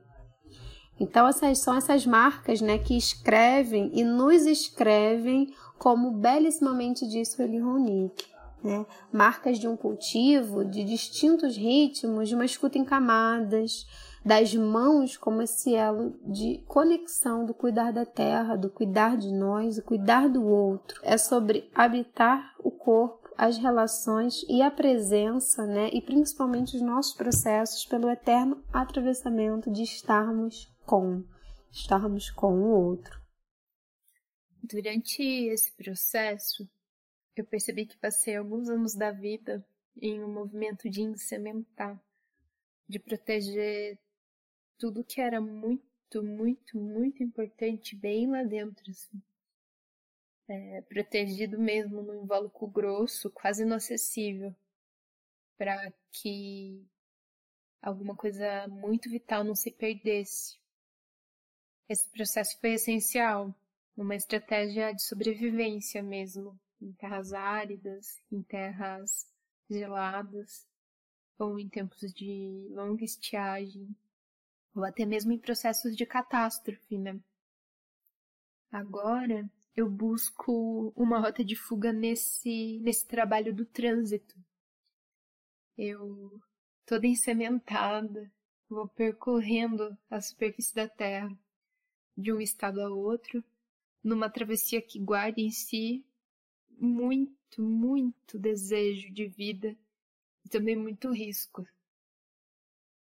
Então, 1.00 1.26
essas 1.26 1.58
são 1.58 1.74
essas 1.74 2.06
marcas 2.06 2.60
né, 2.60 2.76
que 2.76 2.96
escrevem 2.96 3.90
e 3.94 4.04
nos 4.04 4.44
escrevem 4.44 5.52
como 5.78 6.12
belíssimamente 6.12 7.06
disse 7.06 7.42
o 7.42 7.64
Ronick. 7.64 8.32
Né? 8.62 8.86
Marcas 9.12 9.58
de 9.58 9.68
um 9.68 9.76
cultivo, 9.76 10.64
de 10.64 10.84
distintos 10.84 11.54
ritmos, 11.54 12.28
de 12.28 12.34
uma 12.34 12.46
escuta 12.46 12.78
em 12.78 12.84
camadas, 12.84 13.86
das 14.24 14.54
mãos 14.54 15.18
como 15.18 15.42
esse 15.42 15.74
elo 15.74 16.18
de 16.24 16.64
conexão 16.66 17.44
do 17.44 17.52
cuidar 17.52 17.92
da 17.92 18.06
terra, 18.06 18.56
do 18.56 18.70
cuidar 18.70 19.18
de 19.18 19.30
nós, 19.30 19.76
do 19.76 19.82
cuidar 19.82 20.30
do 20.30 20.42
outro. 20.46 20.98
É 21.02 21.18
sobre 21.18 21.70
habitar 21.74 22.54
o 22.58 22.70
corpo, 22.70 23.28
as 23.36 23.58
relações 23.58 24.42
e 24.48 24.62
a 24.62 24.70
presença, 24.70 25.66
né? 25.66 25.90
E 25.92 26.00
principalmente 26.00 26.76
os 26.76 26.82
nossos 26.82 27.12
processos 27.14 27.84
pelo 27.84 28.08
eterno 28.08 28.62
atravessamento 28.72 29.70
de 29.70 29.82
estarmos 29.82 30.72
com, 30.86 31.22
estarmos 31.70 32.30
com 32.30 32.54
o 32.54 32.70
outro. 32.70 33.23
Durante 34.66 35.22
esse 35.22 35.70
processo, 35.72 36.66
eu 37.36 37.44
percebi 37.44 37.84
que 37.84 37.98
passei 37.98 38.34
alguns 38.34 38.70
anos 38.70 38.94
da 38.94 39.10
vida 39.10 39.62
em 40.00 40.24
um 40.24 40.32
movimento 40.32 40.88
de 40.88 41.02
insementar, 41.02 42.02
de 42.88 42.98
proteger 42.98 43.98
tudo 44.78 45.04
que 45.04 45.20
era 45.20 45.38
muito, 45.38 46.22
muito, 46.22 46.78
muito 46.78 47.22
importante 47.22 47.94
bem 47.94 48.26
lá 48.26 48.42
dentro, 48.42 48.90
assim. 48.90 49.22
É, 50.48 50.80
protegido 50.80 51.58
mesmo 51.58 52.00
no 52.00 52.14
invólucro 52.14 52.66
grosso, 52.66 53.30
quase 53.30 53.64
inacessível, 53.64 54.56
para 55.58 55.92
que 56.10 56.82
alguma 57.82 58.16
coisa 58.16 58.66
muito 58.68 59.10
vital 59.10 59.44
não 59.44 59.54
se 59.54 59.70
perdesse. 59.70 60.58
Esse 61.86 62.08
processo 62.08 62.58
foi 62.58 62.72
essencial 62.72 63.54
uma 63.96 64.14
estratégia 64.14 64.92
de 64.92 65.02
sobrevivência 65.02 66.02
mesmo, 66.02 66.58
em 66.80 66.92
terras 66.92 67.32
áridas, 67.32 68.20
em 68.30 68.42
terras 68.42 69.26
geladas, 69.70 70.66
ou 71.38 71.58
em 71.58 71.68
tempos 71.68 72.12
de 72.12 72.68
longa 72.70 73.04
estiagem, 73.04 73.88
ou 74.74 74.84
até 74.84 75.04
mesmo 75.04 75.32
em 75.32 75.38
processos 75.38 75.96
de 75.96 76.04
catástrofe, 76.04 76.98
né? 76.98 77.18
Agora 78.70 79.48
eu 79.76 79.88
busco 79.88 80.92
uma 80.96 81.18
rota 81.18 81.44
de 81.44 81.56
fuga 81.56 81.92
nesse, 81.92 82.78
nesse 82.80 83.06
trabalho 83.06 83.54
do 83.54 83.64
trânsito. 83.64 84.34
Eu, 85.76 86.40
toda 86.86 87.06
encementada, 87.06 88.30
vou 88.68 88.88
percorrendo 88.88 89.96
a 90.10 90.20
superfície 90.20 90.74
da 90.74 90.88
Terra, 90.88 91.36
de 92.16 92.32
um 92.32 92.40
estado 92.40 92.80
a 92.80 92.88
outro, 92.88 93.42
numa 94.04 94.28
travessia 94.28 94.82
que 94.82 95.00
guarda 95.00 95.40
em 95.40 95.50
si 95.50 96.04
muito, 96.78 97.62
muito 97.62 98.38
desejo 98.38 99.10
de 99.12 99.26
vida 99.26 99.74
e 100.44 100.48
também 100.50 100.76
muito 100.76 101.10
risco. 101.10 101.66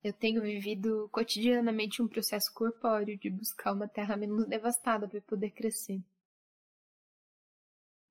Eu 0.03 0.13
tenho 0.15 0.41
vivido 0.41 1.09
cotidianamente 1.13 2.01
um 2.01 2.09
processo 2.09 2.53
corpóreo 2.55 3.19
de 3.19 3.29
buscar 3.29 3.73
uma 3.73 3.87
terra 3.87 4.17
menos 4.17 4.47
devastada 4.47 5.07
para 5.07 5.21
poder 5.21 5.51
crescer. 5.51 6.03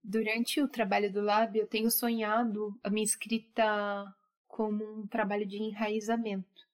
Durante 0.03 0.62
o 0.62 0.67
trabalho 0.67 1.12
do 1.12 1.22
Lab, 1.22 1.57
eu 1.57 1.67
tenho 1.67 1.89
sonhado 1.89 2.77
a 2.84 2.89
minha 2.89 3.03
escrita 3.03 4.15
como 4.48 5.01
um 5.01 5.07
trabalho 5.07 5.46
de 5.46 5.57
enraizamento 5.57 6.66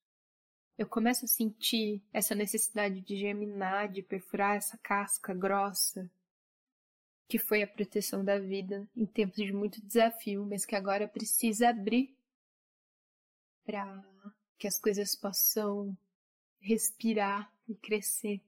eu 0.78 0.88
começo 0.88 1.26
a 1.26 1.28
sentir 1.28 2.02
essa 2.12 2.34
necessidade 2.34 3.02
de 3.02 3.16
germinar, 3.16 3.92
de 3.92 4.02
perfurar 4.02 4.56
essa 4.56 4.78
casca 4.78 5.34
grossa, 5.34 6.10
que 7.28 7.38
foi 7.38 7.62
a 7.62 7.68
proteção 7.68 8.24
da 8.24 8.40
vida 8.40 8.88
em 8.96 9.06
tempos 9.06 9.38
de 9.38 9.54
muito 9.54 9.82
desafio, 9.86 10.46
mas 10.46 10.66
que 10.66 10.76
agora 10.76 11.08
precisa 11.08 11.70
abrir 11.70 12.16
para 13.64 14.04
que 14.58 14.68
as 14.68 14.80
coisas 14.80 15.16
possam 15.16 15.96
respirar 16.60 17.52
e 17.68 17.76
crescer. 17.76 18.42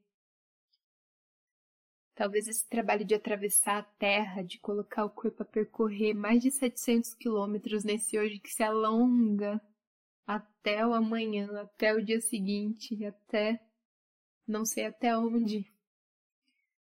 Talvez 2.15 2.47
esse 2.47 2.65
trabalho 2.67 3.03
de 3.03 3.13
atravessar 3.13 3.77
a 3.77 3.83
terra, 3.83 4.41
de 4.41 4.57
colocar 4.59 5.03
o 5.03 5.09
corpo 5.09 5.43
a 5.43 5.45
percorrer 5.45 6.13
mais 6.13 6.41
de 6.41 6.49
700 6.49 7.13
quilômetros 7.13 7.83
nesse 7.83 8.17
hoje 8.17 8.39
que 8.39 8.53
se 8.53 8.63
alonga 8.63 9.61
até 10.25 10.85
o 10.85 10.93
amanhã, 10.93 11.61
até 11.61 11.93
o 11.93 12.03
dia 12.03 12.19
seguinte, 12.19 13.03
até 13.05 13.59
não 14.47 14.65
sei 14.65 14.85
até 14.85 15.17
onde. 15.17 15.71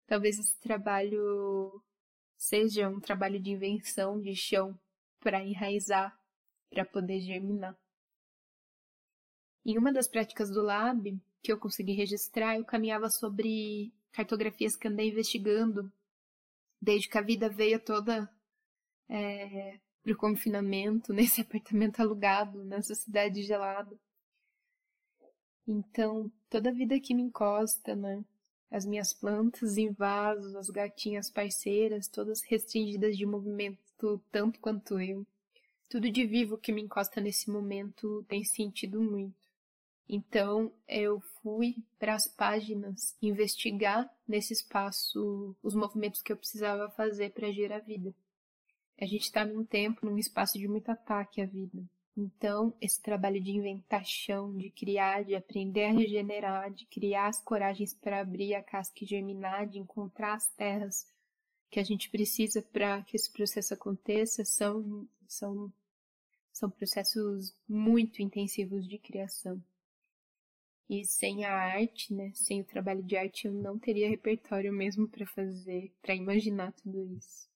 Talvez 0.06 0.38
esse 0.38 0.58
trabalho 0.60 1.82
seja 2.36 2.88
um 2.88 3.00
trabalho 3.00 3.40
de 3.40 3.50
invenção 3.50 4.20
de 4.20 4.34
chão 4.34 4.78
para 5.20 5.42
enraizar, 5.42 6.18
para 6.70 6.84
poder 6.84 7.20
germinar. 7.20 7.76
Em 9.64 9.78
uma 9.78 9.92
das 9.92 10.06
práticas 10.06 10.50
do 10.50 10.62
Lab 10.62 11.18
que 11.42 11.50
eu 11.52 11.58
consegui 11.58 11.92
registrar, 11.92 12.56
eu 12.56 12.64
caminhava 12.64 13.08
sobre 13.08 13.92
cartografias 14.12 14.76
que 14.76 14.88
andei 14.88 15.08
investigando 15.08 15.90
desde 16.80 17.08
que 17.08 17.16
a 17.16 17.22
vida 17.22 17.48
veio 17.48 17.80
toda 17.80 18.30
é, 19.08 19.80
para 20.04 20.12
o 20.12 20.16
confinamento, 20.16 21.12
nesse 21.14 21.40
apartamento 21.40 22.00
alugado, 22.00 22.62
nessa 22.62 22.94
cidade 22.94 23.42
gelada. 23.42 23.98
Então, 25.66 26.30
toda 26.50 26.68
a 26.68 26.72
vida 26.72 27.00
que 27.00 27.14
me 27.14 27.22
encosta, 27.22 27.96
né? 27.96 28.22
As 28.70 28.84
minhas 28.84 29.14
plantas 29.14 29.78
em 29.78 29.90
vasos, 29.92 30.54
as 30.54 30.68
gatinhas 30.68 31.30
parceiras, 31.30 32.06
todas 32.06 32.42
restringidas 32.42 33.16
de 33.16 33.24
movimento 33.24 33.78
tanto 34.30 34.60
quanto 34.60 35.00
eu. 35.00 35.26
Tudo 35.88 36.10
de 36.10 36.26
vivo 36.26 36.58
que 36.58 36.72
me 36.72 36.82
encosta 36.82 37.20
nesse 37.20 37.50
momento 37.50 38.24
tem 38.28 38.44
sentido 38.44 39.00
muito. 39.00 39.34
Então 40.08 40.72
eu 40.86 41.20
fui 41.42 41.76
para 41.98 42.14
as 42.14 42.26
páginas 42.26 43.16
investigar 43.22 44.10
nesse 44.28 44.52
espaço 44.52 45.56
os 45.62 45.74
movimentos 45.74 46.20
que 46.20 46.32
eu 46.32 46.36
precisava 46.36 46.90
fazer 46.90 47.30
para 47.32 47.50
gerar 47.52 47.78
vida. 47.78 48.14
A 49.00 49.06
gente 49.06 49.22
está 49.22 49.44
num 49.44 49.64
tempo, 49.64 50.06
num 50.06 50.18
espaço 50.18 50.58
de 50.58 50.68
muito 50.68 50.88
ataque 50.88 51.40
à 51.40 51.46
vida. 51.46 51.82
Então, 52.16 52.72
esse 52.80 53.02
trabalho 53.02 53.42
de 53.42 53.50
inventar 53.50 54.04
chão, 54.04 54.56
de 54.56 54.70
criar, 54.70 55.24
de 55.24 55.34
aprender 55.34 55.86
a 55.86 55.92
regenerar, 55.92 56.72
de 56.72 56.86
criar 56.86 57.26
as 57.26 57.42
coragens 57.42 57.92
para 57.92 58.20
abrir 58.20 58.54
a 58.54 58.62
casca 58.62 59.02
e 59.02 59.06
germinar, 59.06 59.66
de 59.66 59.80
encontrar 59.80 60.34
as 60.34 60.46
terras 60.50 61.06
que 61.68 61.80
a 61.80 61.82
gente 61.82 62.08
precisa 62.08 62.62
para 62.62 63.02
que 63.02 63.16
esse 63.16 63.32
processo 63.32 63.74
aconteça, 63.74 64.44
são, 64.44 65.08
são, 65.26 65.72
são 66.52 66.70
processos 66.70 67.52
muito 67.68 68.22
intensivos 68.22 68.86
de 68.86 68.96
criação. 68.96 69.60
E 70.88 71.04
sem 71.04 71.44
a 71.44 71.52
arte, 71.52 72.14
né, 72.14 72.30
sem 72.32 72.60
o 72.60 72.64
trabalho 72.64 73.02
de 73.02 73.16
arte, 73.16 73.48
eu 73.48 73.52
não 73.52 73.76
teria 73.76 74.08
repertório 74.08 74.72
mesmo 74.72 75.08
para 75.08 75.26
fazer, 75.26 75.92
para 76.00 76.14
imaginar 76.14 76.72
tudo 76.74 77.12
isso. 77.16 77.48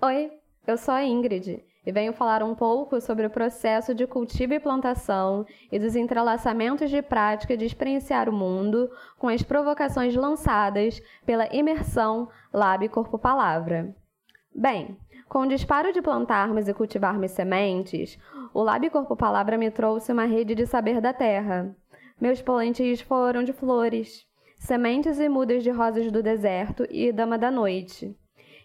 Oi, 0.00 0.30
eu 0.64 0.76
sou 0.76 0.94
a 0.94 1.02
Ingrid 1.02 1.60
e 1.84 1.90
venho 1.90 2.12
falar 2.12 2.40
um 2.40 2.54
pouco 2.54 3.00
sobre 3.00 3.26
o 3.26 3.30
processo 3.30 3.92
de 3.92 4.06
cultivo 4.06 4.54
e 4.54 4.60
plantação 4.60 5.44
e 5.72 5.76
dos 5.76 5.96
entrelaçamentos 5.96 6.88
de 6.88 7.02
prática 7.02 7.56
de 7.56 7.64
experienciar 7.64 8.28
o 8.28 8.32
mundo 8.32 8.88
com 9.18 9.26
as 9.26 9.42
provocações 9.42 10.14
lançadas 10.14 11.02
pela 11.26 11.52
imersão 11.52 12.28
Lab 12.54 12.88
Corpo 12.90 13.18
Palavra. 13.18 13.92
Bem, 14.54 14.96
com 15.28 15.40
o 15.40 15.48
disparo 15.48 15.92
de 15.92 16.00
plantarmos 16.00 16.68
e 16.68 16.74
cultivarmos 16.74 17.32
sementes, 17.32 18.16
o 18.54 18.62
Lab 18.62 18.88
Corpo 18.90 19.16
Palavra 19.16 19.58
me 19.58 19.68
trouxe 19.68 20.12
uma 20.12 20.26
rede 20.26 20.54
de 20.54 20.64
saber 20.64 21.00
da 21.00 21.12
terra. 21.12 21.74
Meus 22.20 22.40
plantios 22.40 23.00
foram 23.00 23.42
de 23.42 23.52
flores, 23.52 24.24
sementes 24.60 25.18
e 25.18 25.28
mudas 25.28 25.64
de 25.64 25.70
rosas 25.70 26.12
do 26.12 26.22
deserto 26.22 26.86
e 26.88 27.10
dama 27.10 27.36
da 27.36 27.50
noite. 27.50 28.16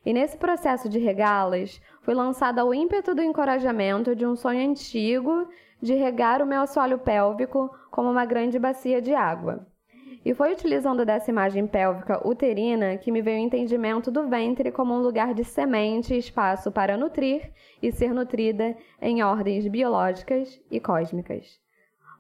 E 0.06 0.12
nesse 0.12 0.38
processo 0.38 0.90
de 0.90 1.00
regá-las, 1.00 1.82
fui 2.02 2.14
lançada 2.14 2.62
ao 2.62 2.74
ímpeto 2.74 3.16
do 3.16 3.22
encorajamento 3.22 4.16
de 4.16 4.26
um 4.26 4.36
sonho 4.36 4.70
antigo 4.70 5.48
de 5.82 5.94
regar 5.94 6.42
o 6.42 6.46
meu 6.46 6.62
assoalho 6.62 7.00
pélvico 7.00 7.70
como 7.90 8.10
uma 8.10 8.26
grande 8.26 8.60
bacia 8.60 9.02
de 9.02 9.14
água. 9.14 9.66
E 10.26 10.34
foi 10.34 10.54
utilizando 10.54 11.06
dessa 11.06 11.30
imagem 11.30 11.68
pélvica 11.68 12.26
uterina 12.26 12.98
que 12.98 13.12
me 13.12 13.22
veio 13.22 13.42
o 13.42 13.46
entendimento 13.46 14.10
do 14.10 14.28
ventre 14.30 14.72
como 14.72 14.94
um 14.94 15.02
lugar 15.02 15.34
de 15.34 15.44
semente 15.44 16.14
e 16.14 16.18
espaço 16.18 16.72
para 16.72 16.98
nutrir 16.98 17.52
e 17.82 17.92
ser 17.92 18.14
nutrida 18.14 18.76
em 19.02 19.22
ordens 19.22 19.68
biológicas 19.68 20.62
e 20.72 20.80
cósmicas. 20.80 21.63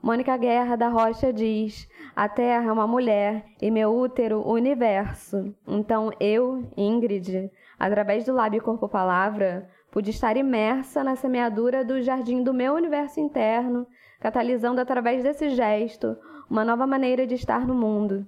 Mônica 0.03 0.36
Guerra 0.36 0.75
da 0.75 0.89
Rocha 0.89 1.31
diz: 1.31 1.88
A 2.13 2.27
Terra 2.27 2.67
é 2.67 2.72
uma 2.74 2.86
mulher 2.86 3.45
e 3.62 3.72
meu 3.72 3.95
útero 3.95 4.41
o 4.41 4.51
universo. 4.51 5.55
Então 5.65 6.12
eu, 6.19 6.69
Ingrid, 6.75 7.50
através 7.79 8.25
do 8.25 8.33
lábio 8.33 8.62
corpo 8.62 8.89
palavra, 8.89 9.69
pude 9.89 10.10
estar 10.10 10.36
imersa 10.36 11.05
na 11.05 11.15
semeadura 11.15 11.86
do 11.86 12.01
jardim 12.01 12.43
do 12.43 12.53
meu 12.53 12.74
universo 12.74 13.22
interno, 13.22 13.88
catalisando 14.19 14.81
através 14.81 15.24
desse 15.24 15.51
gesto 15.51 16.17
uma 16.50 16.65
nova 16.65 16.86
maneira 16.86 17.25
de 17.25 17.36
estar 17.36 17.65
no 17.65 17.74
mundo. 17.74 18.27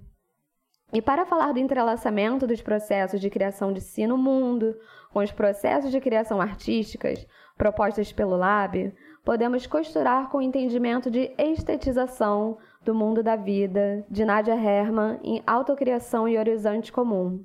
E 0.94 1.02
para 1.02 1.26
falar 1.26 1.52
do 1.52 1.60
entrelaçamento 1.60 2.48
dos 2.48 2.62
processos 2.62 3.20
de 3.20 3.30
criação 3.30 3.74
de 3.74 3.82
si 3.82 4.08
no 4.08 4.18
mundo 4.18 4.74
com 5.12 5.20
os 5.20 5.32
processos 5.34 5.92
de 5.92 6.00
criação 6.00 6.40
artísticas 6.40 7.28
propostos 7.58 8.14
pelo 8.14 8.38
Lab, 8.38 8.94
podemos 9.26 9.66
costurar 9.66 10.30
com 10.30 10.38
o 10.38 10.42
entendimento 10.42 11.10
de 11.10 11.34
estetização 11.36 12.60
do 12.84 12.94
mundo 12.94 13.24
da 13.24 13.36
vida 13.36 14.06
de 14.08 14.24
Nadia 14.24 14.54
Herman 14.54 15.20
em 15.24 15.42
Autocriação 15.48 16.28
e 16.28 16.38
Horizonte 16.38 16.94
Comum. 16.94 17.44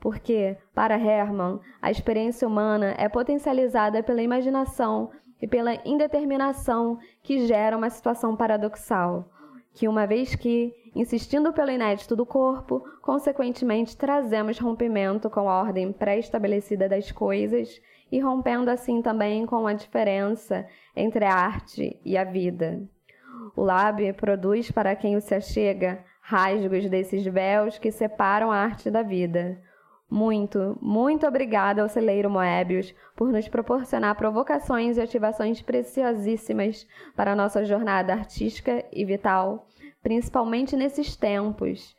Porque, 0.00 0.56
para 0.74 0.98
Herman, 0.98 1.60
a 1.82 1.90
experiência 1.90 2.48
humana 2.48 2.94
é 2.96 3.08
potencializada 3.08 4.02
pela 4.02 4.22
imaginação 4.22 5.10
e 5.40 5.46
pela 5.46 5.74
indeterminação 5.86 6.98
que 7.22 7.46
gera 7.46 7.76
uma 7.76 7.90
situação 7.90 8.34
paradoxal, 8.34 9.28
que 9.74 9.86
uma 9.86 10.06
vez 10.06 10.34
que, 10.34 10.74
insistindo 10.94 11.52
pelo 11.52 11.70
inédito 11.70 12.16
do 12.16 12.26
corpo, 12.26 12.82
consequentemente 13.02 13.96
trazemos 13.96 14.58
rompimento 14.58 15.30
com 15.30 15.48
a 15.48 15.60
ordem 15.60 15.92
pré-estabelecida 15.92 16.88
das 16.88 17.12
coisas 17.12 17.80
e 18.10 18.18
rompendo 18.18 18.70
assim 18.70 19.02
também 19.02 19.46
com 19.46 19.66
a 19.66 19.74
diferença 19.74 20.66
entre 20.96 21.24
a 21.24 21.34
arte 21.34 22.00
e 22.04 22.16
a 22.16 22.24
vida. 22.24 22.82
O 23.54 23.62
lábio 23.62 24.12
produz 24.14 24.70
para 24.70 24.96
quem 24.96 25.16
o 25.16 25.20
se 25.20 25.34
achega 25.34 26.04
rasgos 26.20 26.88
desses 26.88 27.24
véus 27.24 27.78
que 27.78 27.90
separam 27.90 28.52
a 28.52 28.56
arte 28.56 28.90
da 28.90 29.02
vida. 29.02 29.60
Muito, 30.10 30.78
muito 30.80 31.26
obrigada 31.26 31.82
ao 31.82 31.88
celeiro 31.88 32.30
Moebius 32.30 32.94
por 33.14 33.30
nos 33.30 33.46
proporcionar 33.46 34.14
provocações 34.14 34.96
e 34.96 35.00
ativações 35.02 35.60
preciosíssimas 35.60 36.86
para 37.14 37.32
a 37.32 37.36
nossa 37.36 37.64
jornada 37.64 38.14
artística 38.14 38.84
e 38.90 39.04
vital, 39.04 39.66
principalmente 40.02 40.76
nesses 40.76 41.14
tempos 41.14 41.94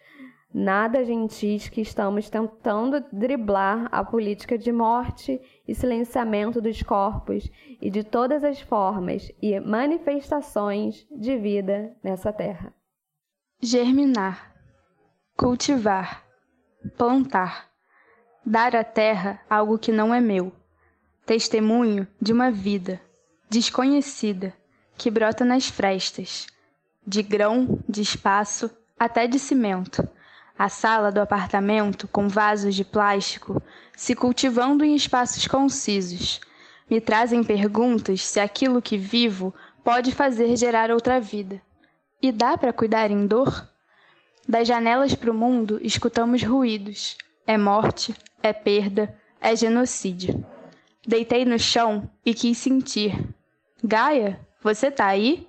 nada 0.54 1.04
gentis 1.06 1.70
que 1.70 1.82
estamos 1.82 2.30
tentando 2.30 3.04
driblar 3.12 3.88
a 3.92 4.04
política 4.04 4.58
de 4.58 4.72
morte 4.72 5.40
e 5.68 5.76
silenciamento 5.76 6.60
dos 6.60 6.82
corpos 6.82 7.50
e 7.80 7.90
de 7.90 8.04
todas 8.04 8.44
as 8.44 8.60
formas 8.60 9.32
e 9.42 9.60
manifestações 9.60 11.06
de 11.12 11.38
vida 11.38 11.96
nessa 12.04 12.34
terra. 12.34 12.74
Germinar, 13.62 14.56
cultivar, 15.38 16.26
plantar, 16.98 17.69
dar 18.46 18.76
à 18.76 18.84
terra 18.84 19.40
algo 19.50 19.78
que 19.78 19.92
não 19.92 20.14
é 20.14 20.20
meu, 20.20 20.52
testemunho 21.26 22.08
de 22.22 22.34
uma 22.34 22.52
vida 22.52 23.02
desconhecida 23.50 24.54
que 24.98 25.10
brota 25.10 25.44
nas 25.44 25.68
frestas, 25.68 26.48
de 27.06 27.24
grão, 27.24 27.80
de 27.88 28.02
espaço, 28.02 28.70
até 29.00 29.28
de 29.28 29.40
cimento 29.40 30.08
a 30.60 30.68
sala 30.68 31.10
do 31.10 31.22
apartamento, 31.22 32.06
com 32.10 32.28
vasos 32.28 32.76
de 32.76 32.84
plástico, 32.84 33.64
se 33.96 34.14
cultivando 34.14 34.84
em 34.84 34.94
espaços 34.94 35.48
concisos. 35.48 36.42
Me 36.90 37.00
trazem 37.00 37.46
perguntas 37.46 38.26
se 38.26 38.42
aquilo 38.42 38.82
que 38.82 38.98
vivo 38.98 39.56
pode 39.86 40.12
fazer 40.12 40.58
gerar 40.58 40.92
outra 40.92 41.18
vida. 41.22 41.62
E 42.22 42.30
dá 42.30 42.58
para 42.58 42.74
cuidar 42.74 43.10
em 43.10 43.26
dor? 43.26 43.70
Das 44.46 44.68
janelas 44.68 45.16
para 45.16 45.32
o 45.32 45.34
mundo 45.34 45.80
escutamos 45.82 46.44
ruídos. 46.44 47.18
É 47.50 47.58
morte, 47.58 48.14
é 48.44 48.54
perda, 48.54 49.12
é 49.42 49.56
genocídio. 49.56 50.46
Deitei 51.04 51.46
no 51.46 51.58
chão 51.58 52.08
e 52.24 52.32
quis 52.32 52.56
sentir. 52.60 53.28
Gaia, 53.84 54.40
você 54.62 54.92
tá 54.92 55.08
aí? 55.08 55.48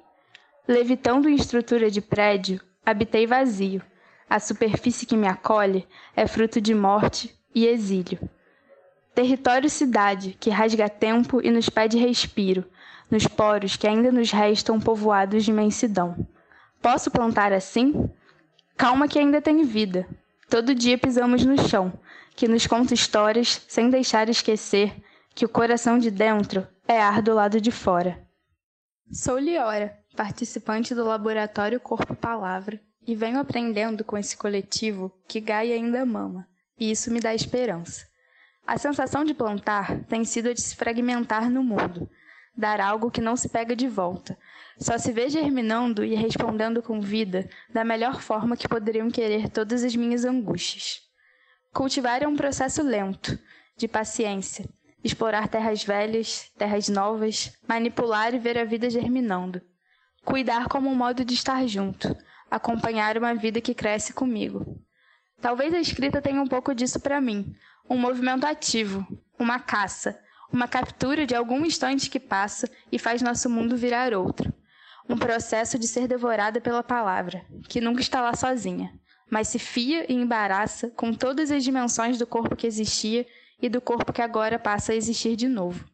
Levitando 0.66 1.28
em 1.28 1.34
estrutura 1.34 1.90
de 1.90 2.00
prédio, 2.00 2.58
habitei 2.86 3.26
vazio. 3.26 3.82
A 4.30 4.40
superfície 4.40 5.04
que 5.04 5.14
me 5.14 5.28
acolhe 5.28 5.86
é 6.16 6.26
fruto 6.26 6.58
de 6.58 6.74
morte 6.74 7.38
e 7.54 7.66
exílio. 7.66 8.18
Território 9.14 9.68
cidade 9.68 10.34
que 10.40 10.48
rasga 10.48 10.88
tempo 10.88 11.42
e 11.44 11.50
nos 11.50 11.68
pede 11.68 11.98
respiro, 11.98 12.64
nos 13.10 13.26
poros 13.26 13.76
que 13.76 13.86
ainda 13.86 14.10
nos 14.10 14.30
restam 14.30 14.80
povoados 14.80 15.44
de 15.44 15.50
imensidão. 15.50 16.26
Posso 16.80 17.10
plantar 17.10 17.52
assim? 17.52 18.08
Calma 18.74 19.06
que 19.06 19.18
ainda 19.18 19.42
tem 19.42 19.62
vida. 19.64 20.08
Todo 20.50 20.74
dia 20.74 20.98
pisamos 20.98 21.46
no 21.46 21.56
chão, 21.68 21.92
que 22.34 22.48
nos 22.48 22.66
conta 22.66 22.92
histórias 22.92 23.64
sem 23.68 23.88
deixar 23.88 24.28
esquecer 24.28 24.92
que 25.32 25.44
o 25.44 25.48
coração 25.48 25.96
de 25.96 26.10
dentro 26.10 26.66
é 26.88 27.00
ar 27.00 27.22
do 27.22 27.32
lado 27.32 27.60
de 27.60 27.70
fora. 27.70 28.20
Sou 29.12 29.38
Liora, 29.38 29.96
participante 30.16 30.92
do 30.92 31.04
laboratório 31.04 31.78
Corpo 31.78 32.16
Palavra 32.16 32.80
e 33.06 33.14
venho 33.14 33.38
aprendendo 33.38 34.02
com 34.02 34.18
esse 34.18 34.36
coletivo 34.36 35.12
que 35.28 35.40
Gaia 35.40 35.76
ainda 35.76 36.04
mama, 36.04 36.48
e 36.76 36.90
isso 36.90 37.12
me 37.12 37.20
dá 37.20 37.32
esperança. 37.32 38.04
A 38.66 38.76
sensação 38.76 39.24
de 39.24 39.32
plantar 39.32 40.02
tem 40.06 40.24
sido 40.24 40.48
a 40.48 40.52
de 40.52 40.62
se 40.62 40.74
fragmentar 40.74 41.48
no 41.48 41.62
mundo, 41.62 42.10
dar 42.60 42.80
algo 42.80 43.10
que 43.10 43.20
não 43.20 43.34
se 43.34 43.48
pega 43.48 43.74
de 43.74 43.88
volta, 43.88 44.38
só 44.78 44.96
se 44.98 45.10
vê 45.10 45.28
germinando 45.28 46.04
e 46.04 46.14
respondendo 46.14 46.82
com 46.82 47.00
vida 47.00 47.48
da 47.72 47.84
melhor 47.84 48.20
forma 48.20 48.56
que 48.56 48.68
poderiam 48.68 49.10
querer 49.10 49.48
todas 49.48 49.82
as 49.82 49.96
minhas 49.96 50.24
angústias. 50.24 51.00
Cultivar 51.72 52.22
é 52.22 52.28
um 52.28 52.36
processo 52.36 52.82
lento, 52.82 53.38
de 53.76 53.88
paciência, 53.88 54.68
explorar 55.02 55.48
terras 55.48 55.82
velhas, 55.82 56.50
terras 56.58 56.88
novas, 56.88 57.56
manipular 57.66 58.34
e 58.34 58.38
ver 58.38 58.58
a 58.58 58.64
vida 58.64 58.88
germinando. 58.88 59.60
cuidar 60.22 60.68
como 60.68 60.90
um 60.90 60.94
modo 60.94 61.24
de 61.24 61.32
estar 61.32 61.66
junto, 61.66 62.14
acompanhar 62.50 63.16
uma 63.16 63.34
vida 63.34 63.60
que 63.60 63.74
cresce 63.74 64.12
comigo. 64.12 64.78
Talvez 65.40 65.72
a 65.72 65.80
escrita 65.80 66.20
tenha 66.20 66.42
um 66.42 66.46
pouco 66.46 66.74
disso 66.74 67.00
para 67.00 67.20
mim, 67.20 67.54
um 67.88 67.96
movimento 67.96 68.44
ativo, 68.44 69.06
uma 69.38 69.58
caça, 69.58 70.20
uma 70.52 70.66
captura 70.66 71.26
de 71.26 71.34
algum 71.34 71.64
instante 71.64 72.10
que 72.10 72.20
passa 72.20 72.68
e 72.90 72.98
faz 72.98 73.22
nosso 73.22 73.48
mundo 73.48 73.76
virar 73.76 74.14
outro. 74.14 74.52
Um 75.08 75.16
processo 75.16 75.78
de 75.78 75.88
ser 75.88 76.06
devorada 76.06 76.60
pela 76.60 76.82
palavra, 76.82 77.44
que 77.68 77.80
nunca 77.80 78.00
está 78.00 78.20
lá 78.20 78.34
sozinha, 78.34 78.92
mas 79.30 79.48
se 79.48 79.58
fia 79.58 80.10
e 80.10 80.14
embaraça 80.14 80.90
com 80.90 81.12
todas 81.12 81.50
as 81.50 81.64
dimensões 81.64 82.18
do 82.18 82.26
corpo 82.26 82.56
que 82.56 82.66
existia 82.66 83.26
e 83.60 83.68
do 83.68 83.80
corpo 83.80 84.12
que 84.12 84.22
agora 84.22 84.58
passa 84.58 84.92
a 84.92 84.94
existir 84.94 85.36
de 85.36 85.48
novo. 85.48 85.84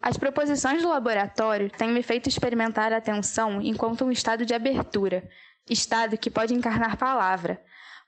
As 0.00 0.16
proposições 0.16 0.82
do 0.82 0.88
laboratório 0.88 1.70
têm 1.70 1.90
me 1.90 2.02
feito 2.02 2.28
experimentar 2.28 2.92
a 2.92 2.98
atenção 2.98 3.60
enquanto 3.60 4.04
um 4.04 4.12
estado 4.12 4.46
de 4.46 4.54
abertura, 4.54 5.28
estado 5.68 6.16
que 6.16 6.30
pode 6.30 6.54
encarnar 6.54 6.96
palavra, 6.96 7.60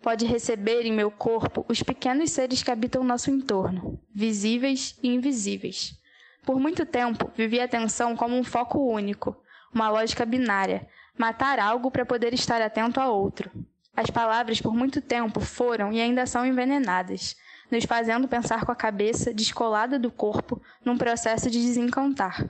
pode 0.02 0.24
receber 0.24 0.86
em 0.86 0.92
meu 0.92 1.10
corpo 1.10 1.64
os 1.68 1.82
pequenos 1.82 2.30
seres 2.30 2.62
que 2.62 2.70
habitam 2.70 3.04
nosso 3.04 3.30
entorno, 3.30 4.00
visíveis 4.14 4.98
e 5.02 5.08
invisíveis. 5.08 5.98
Por 6.44 6.58
muito 6.58 6.86
tempo, 6.86 7.30
vivi 7.36 7.60
a 7.60 7.64
atenção 7.64 8.16
como 8.16 8.36
um 8.36 8.42
foco 8.42 8.78
único, 8.78 9.36
uma 9.72 9.90
lógica 9.90 10.24
binária, 10.24 10.88
matar 11.16 11.58
algo 11.58 11.90
para 11.90 12.06
poder 12.06 12.32
estar 12.32 12.62
atento 12.62 12.98
a 12.98 13.08
outro. 13.08 13.50
As 13.94 14.08
palavras 14.08 14.60
por 14.60 14.74
muito 14.74 15.02
tempo 15.02 15.40
foram 15.40 15.92
e 15.92 16.00
ainda 16.00 16.24
são 16.24 16.46
envenenadas, 16.46 17.36
nos 17.70 17.84
fazendo 17.84 18.26
pensar 18.26 18.64
com 18.64 18.72
a 18.72 18.76
cabeça 18.76 19.32
descolada 19.32 19.98
do 19.98 20.10
corpo 20.10 20.60
num 20.84 20.96
processo 20.96 21.50
de 21.50 21.60
desencantar. 21.60 22.48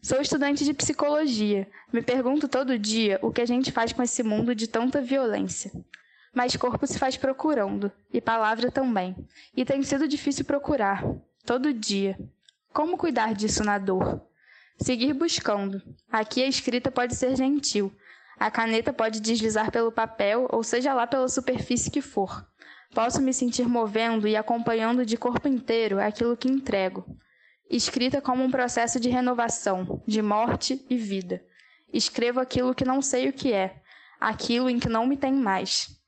Sou 0.00 0.20
estudante 0.20 0.64
de 0.64 0.72
psicologia. 0.72 1.68
Me 1.92 2.00
pergunto 2.00 2.48
todo 2.48 2.78
dia 2.78 3.18
o 3.20 3.30
que 3.30 3.42
a 3.42 3.46
gente 3.46 3.70
faz 3.70 3.92
com 3.92 4.02
esse 4.02 4.22
mundo 4.22 4.54
de 4.54 4.66
tanta 4.66 5.02
violência. 5.02 5.70
Mas 6.32 6.56
corpo 6.56 6.86
se 6.86 6.98
faz 6.98 7.16
procurando, 7.16 7.90
e 8.12 8.20
palavra 8.20 8.70
também. 8.70 9.16
E 9.56 9.64
tem 9.64 9.82
sido 9.82 10.06
difícil 10.06 10.44
procurar, 10.44 11.04
todo 11.44 11.72
dia. 11.72 12.18
Como 12.72 12.96
cuidar 12.96 13.34
disso 13.34 13.64
na 13.64 13.78
dor? 13.78 14.22
Seguir 14.78 15.12
buscando. 15.12 15.82
Aqui 16.10 16.42
a 16.42 16.46
escrita 16.46 16.90
pode 16.90 17.14
ser 17.14 17.36
gentil. 17.36 17.92
A 18.38 18.50
caneta 18.50 18.92
pode 18.92 19.20
deslizar 19.20 19.70
pelo 19.70 19.92
papel, 19.92 20.46
ou 20.50 20.62
seja 20.62 20.94
lá 20.94 21.06
pela 21.06 21.28
superfície 21.28 21.90
que 21.90 22.00
for. 22.00 22.46
Posso 22.94 23.20
me 23.20 23.34
sentir 23.34 23.68
movendo 23.68 24.26
e 24.26 24.36
acompanhando 24.36 25.04
de 25.04 25.16
corpo 25.16 25.46
inteiro 25.46 26.00
aquilo 26.00 26.36
que 26.36 26.48
entrego. 26.48 27.04
Escrita 27.68 28.20
como 28.20 28.42
um 28.42 28.50
processo 28.50 28.98
de 28.98 29.08
renovação, 29.08 30.02
de 30.06 30.22
morte 30.22 30.84
e 30.88 30.96
vida. 30.96 31.44
Escrevo 31.92 32.40
aquilo 32.40 32.74
que 32.74 32.84
não 32.84 33.02
sei 33.02 33.28
o 33.28 33.32
que 33.32 33.52
é, 33.52 33.82
aquilo 34.18 34.70
em 34.70 34.78
que 34.78 34.88
não 34.88 35.06
me 35.06 35.16
tem 35.16 35.32
mais. 35.32 35.99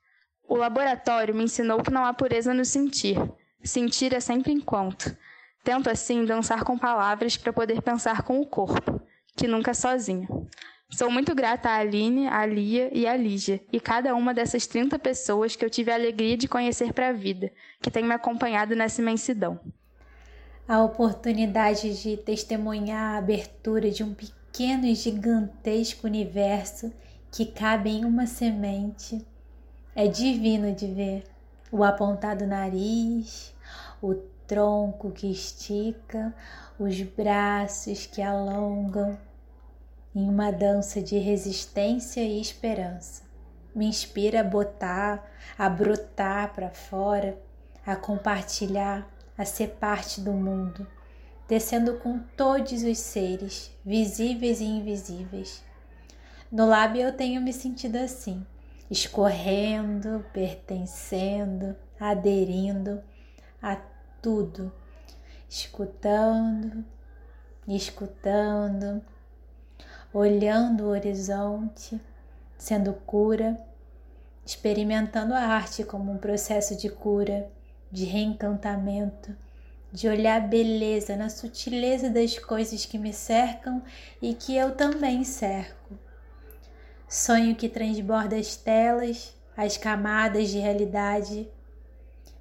O 0.52 0.56
laboratório 0.58 1.34
me 1.34 1.44
ensinou 1.44 1.82
que 1.82 1.90
não 1.90 2.04
há 2.04 2.12
pureza 2.12 2.52
no 2.52 2.62
sentir. 2.62 3.16
Sentir 3.64 4.12
é 4.12 4.20
sempre 4.20 4.52
enquanto. 4.52 5.16
Tento 5.64 5.88
assim 5.88 6.26
dançar 6.26 6.62
com 6.62 6.76
palavras 6.76 7.38
para 7.38 7.54
poder 7.54 7.80
pensar 7.80 8.20
com 8.20 8.38
o 8.38 8.44
corpo, 8.44 9.00
que 9.34 9.48
nunca 9.48 9.70
é 9.70 9.74
sozinho. 9.74 10.46
Sou 10.90 11.10
muito 11.10 11.34
grata 11.34 11.70
à 11.70 11.76
Aline, 11.76 12.28
à 12.28 12.44
Lia 12.44 12.90
e 12.92 13.06
à 13.06 13.16
Lígia, 13.16 13.62
e 13.72 13.80
cada 13.80 14.14
uma 14.14 14.34
dessas 14.34 14.66
30 14.66 14.98
pessoas 14.98 15.56
que 15.56 15.64
eu 15.64 15.70
tive 15.70 15.90
a 15.90 15.94
alegria 15.94 16.36
de 16.36 16.46
conhecer 16.46 16.92
para 16.92 17.08
a 17.08 17.12
vida, 17.14 17.50
que 17.80 17.90
tem 17.90 18.04
me 18.04 18.12
acompanhado 18.12 18.76
nessa 18.76 19.00
imensidão. 19.00 19.58
A 20.68 20.82
oportunidade 20.82 22.02
de 22.02 22.18
testemunhar 22.18 23.14
a 23.14 23.18
abertura 23.18 23.90
de 23.90 24.04
um 24.04 24.12
pequeno 24.12 24.84
e 24.84 24.94
gigantesco 24.94 26.06
universo 26.06 26.92
que 27.30 27.46
cabe 27.46 27.88
em 27.88 28.04
uma 28.04 28.26
semente 28.26 29.31
é 29.94 30.07
divino 30.07 30.74
de 30.74 30.87
ver. 30.87 31.24
O 31.70 31.83
apontado 31.85 32.46
nariz, 32.46 33.55
o 34.02 34.14
tronco 34.46 35.11
que 35.11 35.31
estica, 35.31 36.35
os 36.78 37.00
braços 37.00 38.07
que 38.07 38.20
alongam 38.20 39.18
em 40.14 40.28
uma 40.28 40.50
dança 40.50 41.00
de 41.00 41.18
resistência 41.18 42.20
e 42.20 42.40
esperança. 42.40 43.22
Me 43.74 43.87
inspira 43.87 44.40
a 44.40 44.44
botar, 44.44 45.26
a 45.59 45.68
brotar 45.68 46.52
para 46.52 46.68
fora, 46.70 47.38
a 47.87 47.96
compartilhar, 47.96 49.09
a 49.37 49.44
ser 49.46 49.68
parte 49.81 50.20
do 50.20 50.33
mundo, 50.33 50.87
descendo 51.48 51.94
com 51.94 52.18
todos 52.37 52.83
os 52.83 52.98
seres, 52.98 53.74
visíveis 53.85 54.61
e 54.61 54.64
invisíveis. 54.64 55.64
No 56.50 56.66
lábio 56.66 57.00
eu 57.00 57.16
tenho 57.16 57.40
me 57.40 57.52
sentido 57.52 57.96
assim, 57.96 58.46
escorrendo, 58.92 60.22
pertencendo, 60.35 61.74
aderindo 61.98 63.02
a 63.62 63.81
tudo, 64.20 64.70
escutando, 65.48 66.85
escutando, 67.66 69.02
olhando 70.12 70.85
o 70.85 70.88
horizonte, 70.88 71.98
sendo 72.59 72.92
cura, 72.92 73.59
experimentando 74.44 75.33
a 75.33 75.40
arte 75.40 75.85
como 75.85 76.12
um 76.12 76.18
processo 76.18 76.76
de 76.76 76.90
cura, 76.90 77.50
de 77.90 78.05
reencantamento, 78.05 79.35
de 79.90 80.07
olhar 80.07 80.37
a 80.37 80.46
beleza 80.46 81.16
na 81.16 81.31
sutileza 81.31 82.11
das 82.11 82.38
coisas 82.38 82.85
que 82.85 82.98
me 82.98 83.14
cercam 83.14 83.83
e 84.20 84.35
que 84.35 84.55
eu 84.55 84.74
também 84.74 85.24
cerco. 85.24 85.98
Sonho 87.12 87.55
que 87.55 87.68
transborda 87.68 88.37
as 88.37 88.57
telas, 88.57 89.37
as 89.55 89.77
camadas 89.77 90.48
de 90.48 90.59
realidade, 90.59 91.46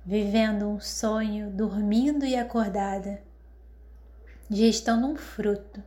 vivendo 0.06 0.66
um 0.66 0.80
sonho, 0.80 1.52
dormindo 1.52 2.26
e 2.26 2.38
acordada, 2.38 3.22
gestando 4.50 5.08
um 5.08 5.18
fruto 5.18 5.84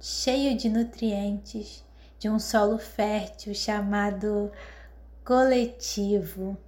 cheio 0.00 0.56
de 0.56 0.68
nutrientes 0.68 1.84
de 2.18 2.28
um 2.28 2.40
solo 2.40 2.76
fértil 2.76 3.54
chamado 3.54 4.50
coletivo. 5.24 6.60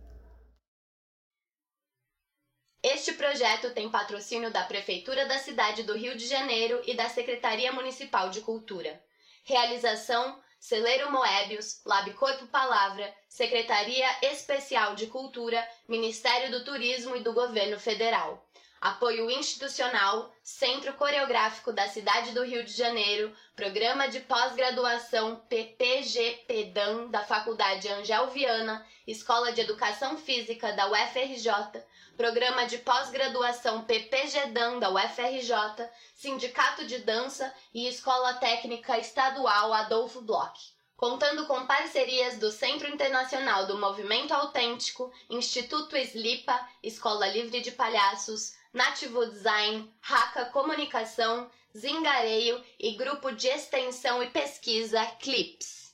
Este 2.81 3.13
projeto 3.15 3.75
tem 3.75 3.91
patrocínio 3.91 4.53
da 4.53 4.63
Prefeitura 4.63 5.27
da 5.27 5.41
cidade 5.41 5.83
do 5.83 5.99
Rio 5.99 6.17
de 6.17 6.29
Janeiro 6.29 6.81
e 6.87 6.95
da 6.95 7.09
Secretaria 7.09 7.73
Municipal 7.73 8.31
de 8.31 8.41
Cultura. 8.41 9.03
Realização 9.43 10.46
Celeiro 10.67 11.13
Moebius, 11.13 11.81
Lab 11.87 12.13
Corpo 12.15 12.45
Palavra, 12.49 13.15
Secretaria 13.29 14.05
Especial 14.21 14.97
de 14.97 15.07
Cultura, 15.07 15.65
Ministério 15.87 16.51
do 16.51 16.65
Turismo 16.65 17.15
e 17.15 17.21
do 17.21 17.33
Governo 17.33 17.79
Federal. 17.79 18.45
Apoio 18.81 19.31
institucional, 19.31 20.35
Centro 20.43 20.93
Coreográfico 20.95 21.73
da 21.73 21.87
Cidade 21.87 22.33
do 22.33 22.43
Rio 22.43 22.65
de 22.65 22.73
Janeiro, 22.73 23.33
Programa 23.55 24.09
de 24.09 24.19
Pós-Graduação 24.19 25.37
PPG-PEDAM 25.49 27.13
da 27.13 27.23
Faculdade 27.23 27.89
Angel 27.89 28.27
Viana, 28.31 28.85
Escola 29.07 29.53
de 29.53 29.61
Educação 29.61 30.19
Física 30.19 30.73
da 30.73 30.91
UFRJ, 30.91 31.81
Programa 32.17 32.67
de 32.67 32.79
Pós-Graduação 32.79 33.85
PPG-DAM 33.85 34.79
da 34.79 34.91
UFRJ, 34.91 35.53
Sindicato 36.15 36.87
de 36.87 36.99
Dança 36.99 37.53
e 37.75 37.87
Escola 37.87 38.33
Técnica 38.35 38.99
Estadual 38.99 39.73
Adolfo 39.75 40.23
Bloch 40.23 40.75
contando 40.97 41.47
com 41.47 41.67
parcerias 41.67 42.39
do 42.39 42.51
Centro 42.51 42.89
Internacional 42.89 43.67
do 43.67 43.77
Movimento 43.79 44.33
Autêntico, 44.33 45.13
Instituto 45.29 45.95
Slipa, 45.95 46.59
Escola 46.83 47.29
Livre 47.29 47.61
de 47.61 47.71
Palhaços, 47.71 48.55
Nativo 48.73 49.27
Design, 49.27 49.93
Raca 50.01 50.47
Comunicação, 50.47 51.51
Zingareio 51.77 52.65
e 52.81 52.93
Grupo 52.93 53.31
de 53.31 53.47
Extensão 53.47 54.23
e 54.23 54.31
Pesquisa 54.31 55.05
Clips. 55.21 55.86